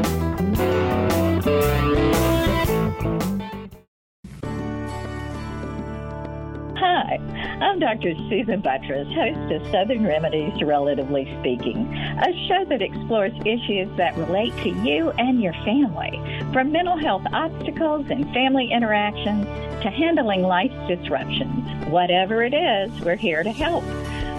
[7.63, 8.17] I'm Dr.
[8.29, 14.53] Susan Buttross, host of Southern Remedies, Relatively Speaking, a show that explores issues that relate
[14.65, 16.21] to you and your family,
[16.53, 19.45] from mental health obstacles and family interactions
[19.85, 21.87] to handling life's disruptions.
[21.87, 23.85] Whatever it is, we're here to help.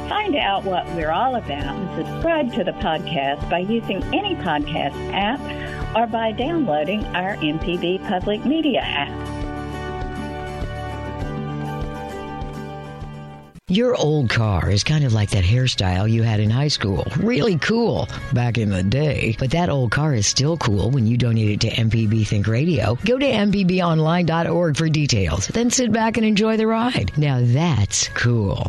[0.10, 5.14] Find out what we're all about and subscribe to the podcast by using any podcast
[5.14, 5.40] app
[5.96, 9.43] or by downloading our MPB Public Media app.
[13.70, 17.08] Your old car is kind of like that hairstyle you had in high school.
[17.22, 19.38] Really cool back in the day.
[19.40, 22.96] But that old car is still cool when you donate it to MPB Think Radio.
[23.06, 25.48] Go to MPBOnline.org for details.
[25.48, 27.18] Then sit back and enjoy the ride.
[27.18, 28.68] Now that's cool.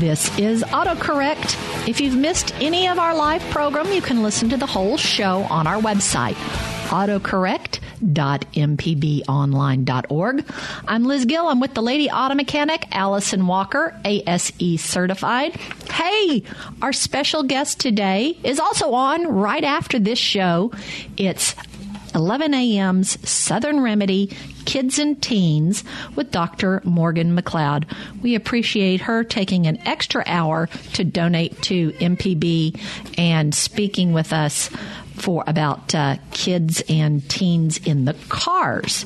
[0.00, 1.86] This is AutoCorrect.
[1.86, 5.42] If you've missed any of our live program, you can listen to the whole show
[5.50, 6.36] on our website,
[7.96, 10.44] autocorrect.mpbonline.org.
[10.86, 11.48] I'm Liz Gill.
[11.48, 15.56] I'm with the Lady Auto Mechanic, Allison Walker, ASE certified.
[15.90, 16.42] Hey,
[16.82, 20.72] our special guest today is also on right after this show.
[21.16, 21.54] It's
[22.14, 24.30] 11 a.m.'s Southern Remedy
[24.64, 25.84] Kids and Teens
[26.16, 26.80] with Dr.
[26.82, 27.84] Morgan McLeod.
[28.22, 32.80] We appreciate her taking an extra hour to donate to MPB
[33.16, 34.70] and speaking with us
[35.26, 39.04] for about uh, kids and teens in the cars.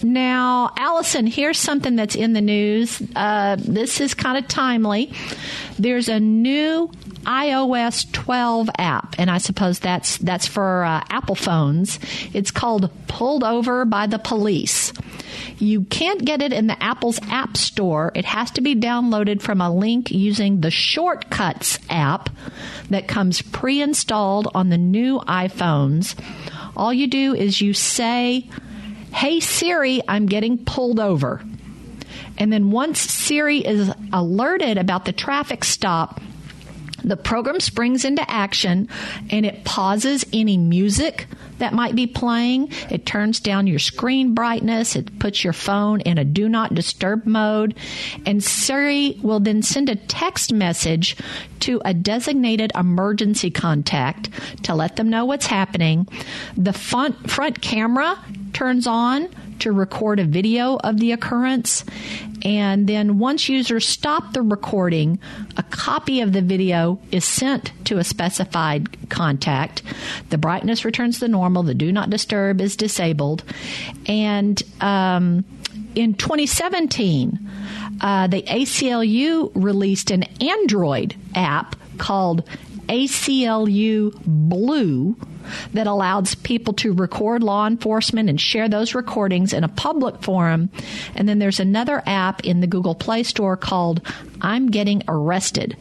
[0.00, 3.02] Now, Allison, here's something that's in the news.
[3.16, 5.12] Uh, this is kind of timely.
[5.80, 6.92] There's a new
[7.26, 11.98] iOS 12 app, and I suppose that's that's for uh, Apple phones.
[12.32, 14.92] It's called Pulled Over by the Police.
[15.58, 18.12] You can't get it in the Apple's App Store.
[18.14, 22.30] It has to be downloaded from a link using the Shortcuts app
[22.90, 26.14] that comes pre-installed on the new iPhones.
[26.76, 28.48] All you do is you say,
[29.12, 31.42] "Hey Siri, I'm getting pulled over."
[32.38, 36.20] And then once Siri is alerted about the traffic stop,
[37.06, 38.88] the program springs into action
[39.30, 41.28] and it pauses any music
[41.58, 42.70] that might be playing.
[42.90, 44.96] It turns down your screen brightness.
[44.96, 47.74] It puts your phone in a do not disturb mode.
[48.26, 51.16] And Siri will then send a text message
[51.60, 54.28] to a designated emergency contact
[54.64, 56.08] to let them know what's happening.
[56.56, 58.18] The front, front camera
[58.52, 59.28] turns on
[59.60, 61.84] to record a video of the occurrence.
[62.42, 65.18] And then once users stop the recording,
[65.56, 69.82] a copy of the video is sent to a specified contact.
[70.30, 71.62] The brightness returns to normal.
[71.62, 73.42] The do not disturb is disabled.
[74.06, 75.44] And um,
[75.94, 77.50] in 2017,
[78.00, 82.48] uh, the ACLU released an Android app called
[82.88, 85.16] ACLU Blue
[85.72, 90.70] that allows people to record law enforcement and share those recordings in a public forum.
[91.14, 94.00] And then there's another app in the Google Play Store called
[94.40, 95.76] I'm Getting Arrested.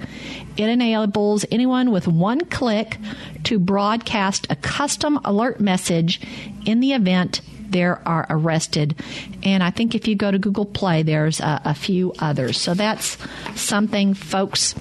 [0.58, 2.98] It enables anyone with one click
[3.46, 6.22] to broadcast a custom alert message
[6.66, 8.96] in the event they are arrested.
[9.44, 12.62] And I think if you go to Google Play, there's a, a few others.
[12.62, 13.18] So that's
[13.56, 14.76] something folks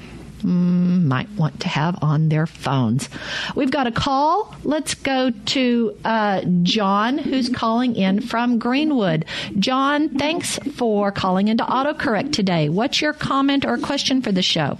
[0.45, 3.09] might want to have on their phones.
[3.55, 4.55] We've got a call.
[4.62, 9.24] Let's go to uh, John, who's calling in from Greenwood.
[9.59, 12.68] John, thanks for calling into AutoCorrect today.
[12.68, 14.78] What's your comment or question for the show?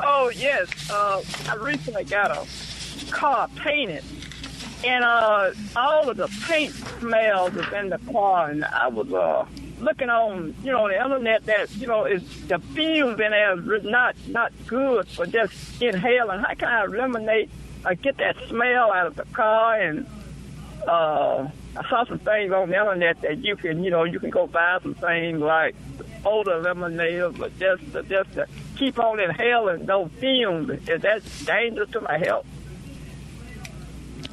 [0.00, 0.90] Oh, yes.
[0.90, 2.46] Uh, I recently got a
[3.10, 4.04] car painted,
[4.84, 9.44] and uh, all of the paint smells is in the car, and I was uh,
[9.80, 14.16] looking on, you know, the internet that, you know, is the fumes in there not
[14.28, 16.40] not good for just inhaling.
[16.40, 17.50] How can I eliminate
[17.84, 19.80] or get that smell out of the car?
[19.80, 20.06] And
[20.86, 24.30] uh, I saw some things on the internet that you can, you know, you can
[24.30, 25.74] go buy some things like
[26.24, 30.70] odor eliminator, but just to, just to keep on inhaling those fumes.
[30.88, 32.46] Is that dangerous to my health?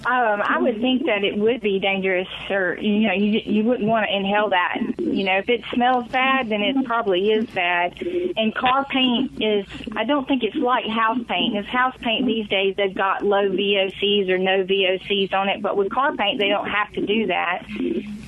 [0.05, 3.89] Um, I would think that it would be dangerous, or you know, you you wouldn't
[3.89, 4.77] want to inhale that.
[4.99, 7.99] You know, if it smells bad, then it probably is bad.
[8.37, 11.55] And car paint is, I don't think it's like house paint.
[11.55, 15.75] Because house paint these days, they've got low VOCs or no VOCs on it, but
[15.75, 17.65] with car paint, they don't have to do that,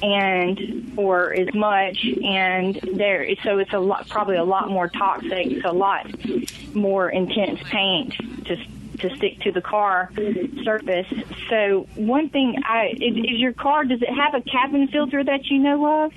[0.02, 2.04] and or as much.
[2.24, 5.46] And there, so it's a lot, probably a lot more toxic.
[5.46, 6.08] It's a lot
[6.74, 8.16] more intense paint
[8.46, 8.58] to
[9.00, 10.12] to stick to the car
[10.64, 11.08] surface.
[11.50, 13.86] So one thing, I is, is your car.
[13.86, 16.14] Does it have a cabin filter that you know of?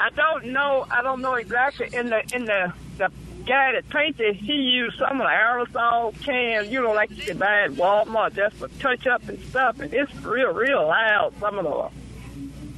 [0.00, 0.86] I don't know.
[0.90, 1.88] I don't know exactly.
[1.92, 3.10] In the in the the
[3.46, 7.38] guy that painted, he used some of the aerosol cans, you know, like you can
[7.38, 9.80] buy at Walmart just for touch up and stuff.
[9.80, 11.32] And it's real, real loud.
[11.40, 11.70] Some of the,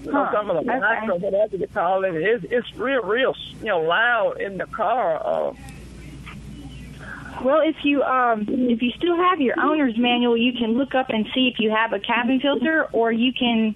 [0.07, 1.09] you know, Huh, some of the okay.
[1.09, 2.15] or whatever you call it.
[2.15, 5.21] It's it's real, real, you know, loud in the car.
[5.25, 5.53] Uh,
[7.43, 11.09] Well, if you um if you still have your owner's manual, you can look up
[11.09, 13.75] and see if you have a cabin filter, or you can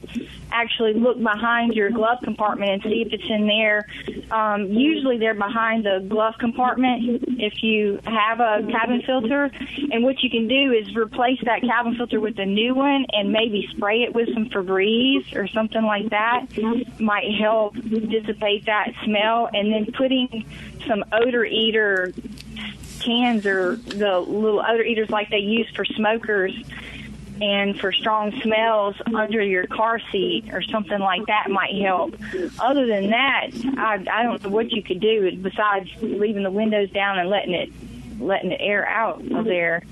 [0.53, 3.87] actually look behind your glove compartment and see if it's in there.
[4.31, 9.51] Um, usually, they're behind the glove compartment if you have a cabin filter.
[9.91, 13.33] And what you can do is replace that cabin filter with a new one, and
[13.33, 16.47] maybe spray it with some Febreze or something like that.
[17.01, 20.45] Might help dissipate that smell, and then putting
[20.87, 22.13] some odor eater
[23.05, 26.53] cans or the little odor eaters like they use for smokers
[27.41, 32.15] and for strong smells under your car seat or something like that might help.
[32.59, 36.91] Other than that, I, I don't know what you could do besides leaving the windows
[36.91, 37.71] down and letting it
[38.21, 39.83] letting the air out of there.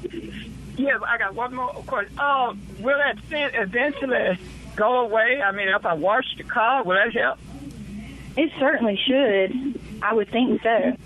[0.77, 2.15] yeah, I got one more question.
[2.19, 4.39] Oh, will that scent eventually
[4.77, 5.43] go away?
[5.43, 7.39] I mean, if I wash the car, will that help?
[8.37, 9.81] It certainly should.
[10.03, 10.97] I would think so.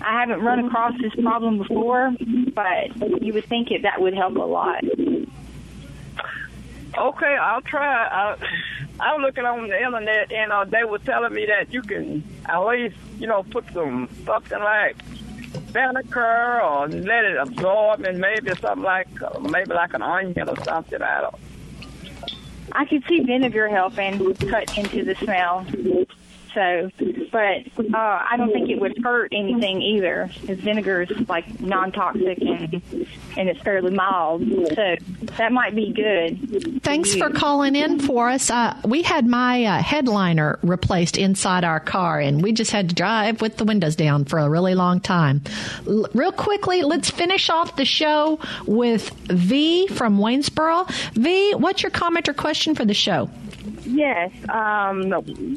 [0.00, 2.14] I haven't run across this problem before,
[2.54, 4.84] but you would think it that would help a lot.
[6.96, 8.06] Okay, I'll try.
[8.06, 8.36] I,
[9.00, 12.24] I was looking on the internet, and uh, they were telling me that you can
[12.46, 14.96] at least, you know, put some something like
[15.72, 20.56] vinegar or let it absorb, and maybe something like uh, maybe like an onion or
[20.64, 21.02] something.
[21.02, 21.34] I don't.
[22.72, 25.66] I could see vinegar helping cut into the smell.
[26.54, 26.90] So,
[27.30, 27.96] but uh,
[28.30, 32.82] I don't think it would hurt anything either, because vinegar is like non-toxic and
[33.36, 34.42] and it's fairly mild.
[34.74, 34.96] So
[35.36, 36.82] that might be good.
[36.82, 38.50] Thanks for calling in for us.
[38.50, 42.94] Uh, we had my uh, headliner replaced inside our car, and we just had to
[42.94, 45.42] drive with the windows down for a really long time.
[45.86, 50.86] L- real quickly, let's finish off the show with V from Waynesboro.
[51.12, 53.30] V, what's your comment or question for the show?
[53.88, 54.32] Yes.
[54.48, 55.10] Um,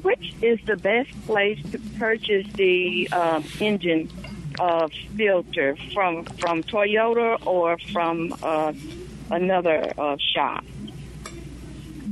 [0.04, 4.10] which is the best place to purchase the um, engine
[4.58, 8.74] uh, filter from from Toyota or from uh,
[9.30, 10.64] another uh, shop?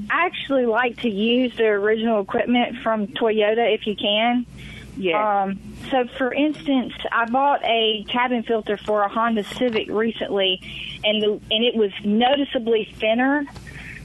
[0.10, 4.46] I actually like to use the original equipment from Toyota if you can.
[4.98, 5.44] Yeah.
[5.44, 5.60] Um,
[5.90, 10.62] so, for instance, I bought a cabin filter for a Honda Civic recently,
[11.06, 13.46] and the, and it was noticeably thinner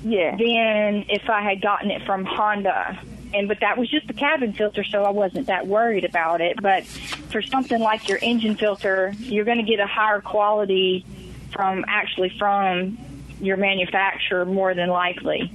[0.04, 0.36] yeah.
[0.36, 2.98] than if I had gotten it from Honda.
[3.32, 6.62] And but that was just the cabin filter, so I wasn't that worried about it.
[6.62, 11.04] But for something like your engine filter, you're going to get a higher quality
[11.52, 12.96] from actually from
[13.40, 15.50] your manufacturer more than likely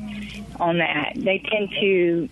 [0.60, 1.14] on that.
[1.16, 2.28] They tend to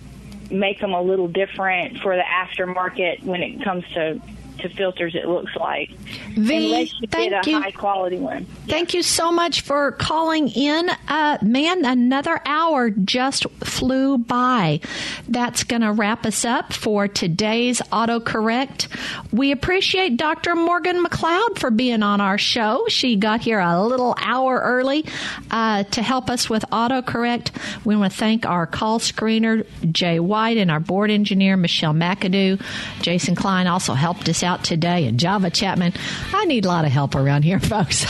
[0.52, 4.22] make them a little different for the aftermarket when it comes to
[4.60, 5.16] to filters.
[5.16, 7.62] It looks like V, thank get a you.
[7.62, 8.46] high quality one.
[8.68, 10.90] Thank you so much for calling in.
[11.08, 14.80] Uh, man, another hour just flew by.
[15.28, 18.88] That's going to wrap us up for today's autocorrect.
[19.32, 20.56] We appreciate Dr.
[20.56, 22.86] Morgan McLeod for being on our show.
[22.88, 25.06] She got here a little hour early
[25.52, 27.52] uh, to help us with autocorrect.
[27.86, 32.62] We want to thank our call screener, Jay White, and our board engineer, Michelle McAdoo.
[33.02, 35.94] Jason Klein also helped us out today, and Java Chapman.
[36.34, 38.06] I need a lot of help around here, folks.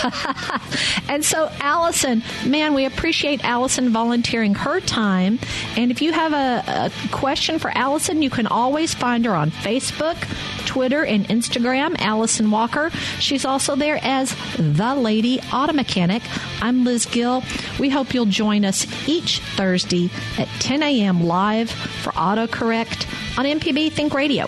[1.10, 5.40] and so, Allison, man, we appreciate Allison volunteering her time.
[5.76, 9.52] And if you have a, a question for Allison, you can always find her on
[9.52, 10.16] Facebook,
[10.66, 12.92] Twitter, and Instagram, Allison Walker.
[13.20, 16.22] She's also there as The Lady Auto Mechanic.
[16.62, 17.44] I'm Liz Gill.
[17.80, 21.24] We hope you'll join us each Thursday at 10 a.m.
[21.24, 24.48] live for AutoCorrect on MPB Think Radio.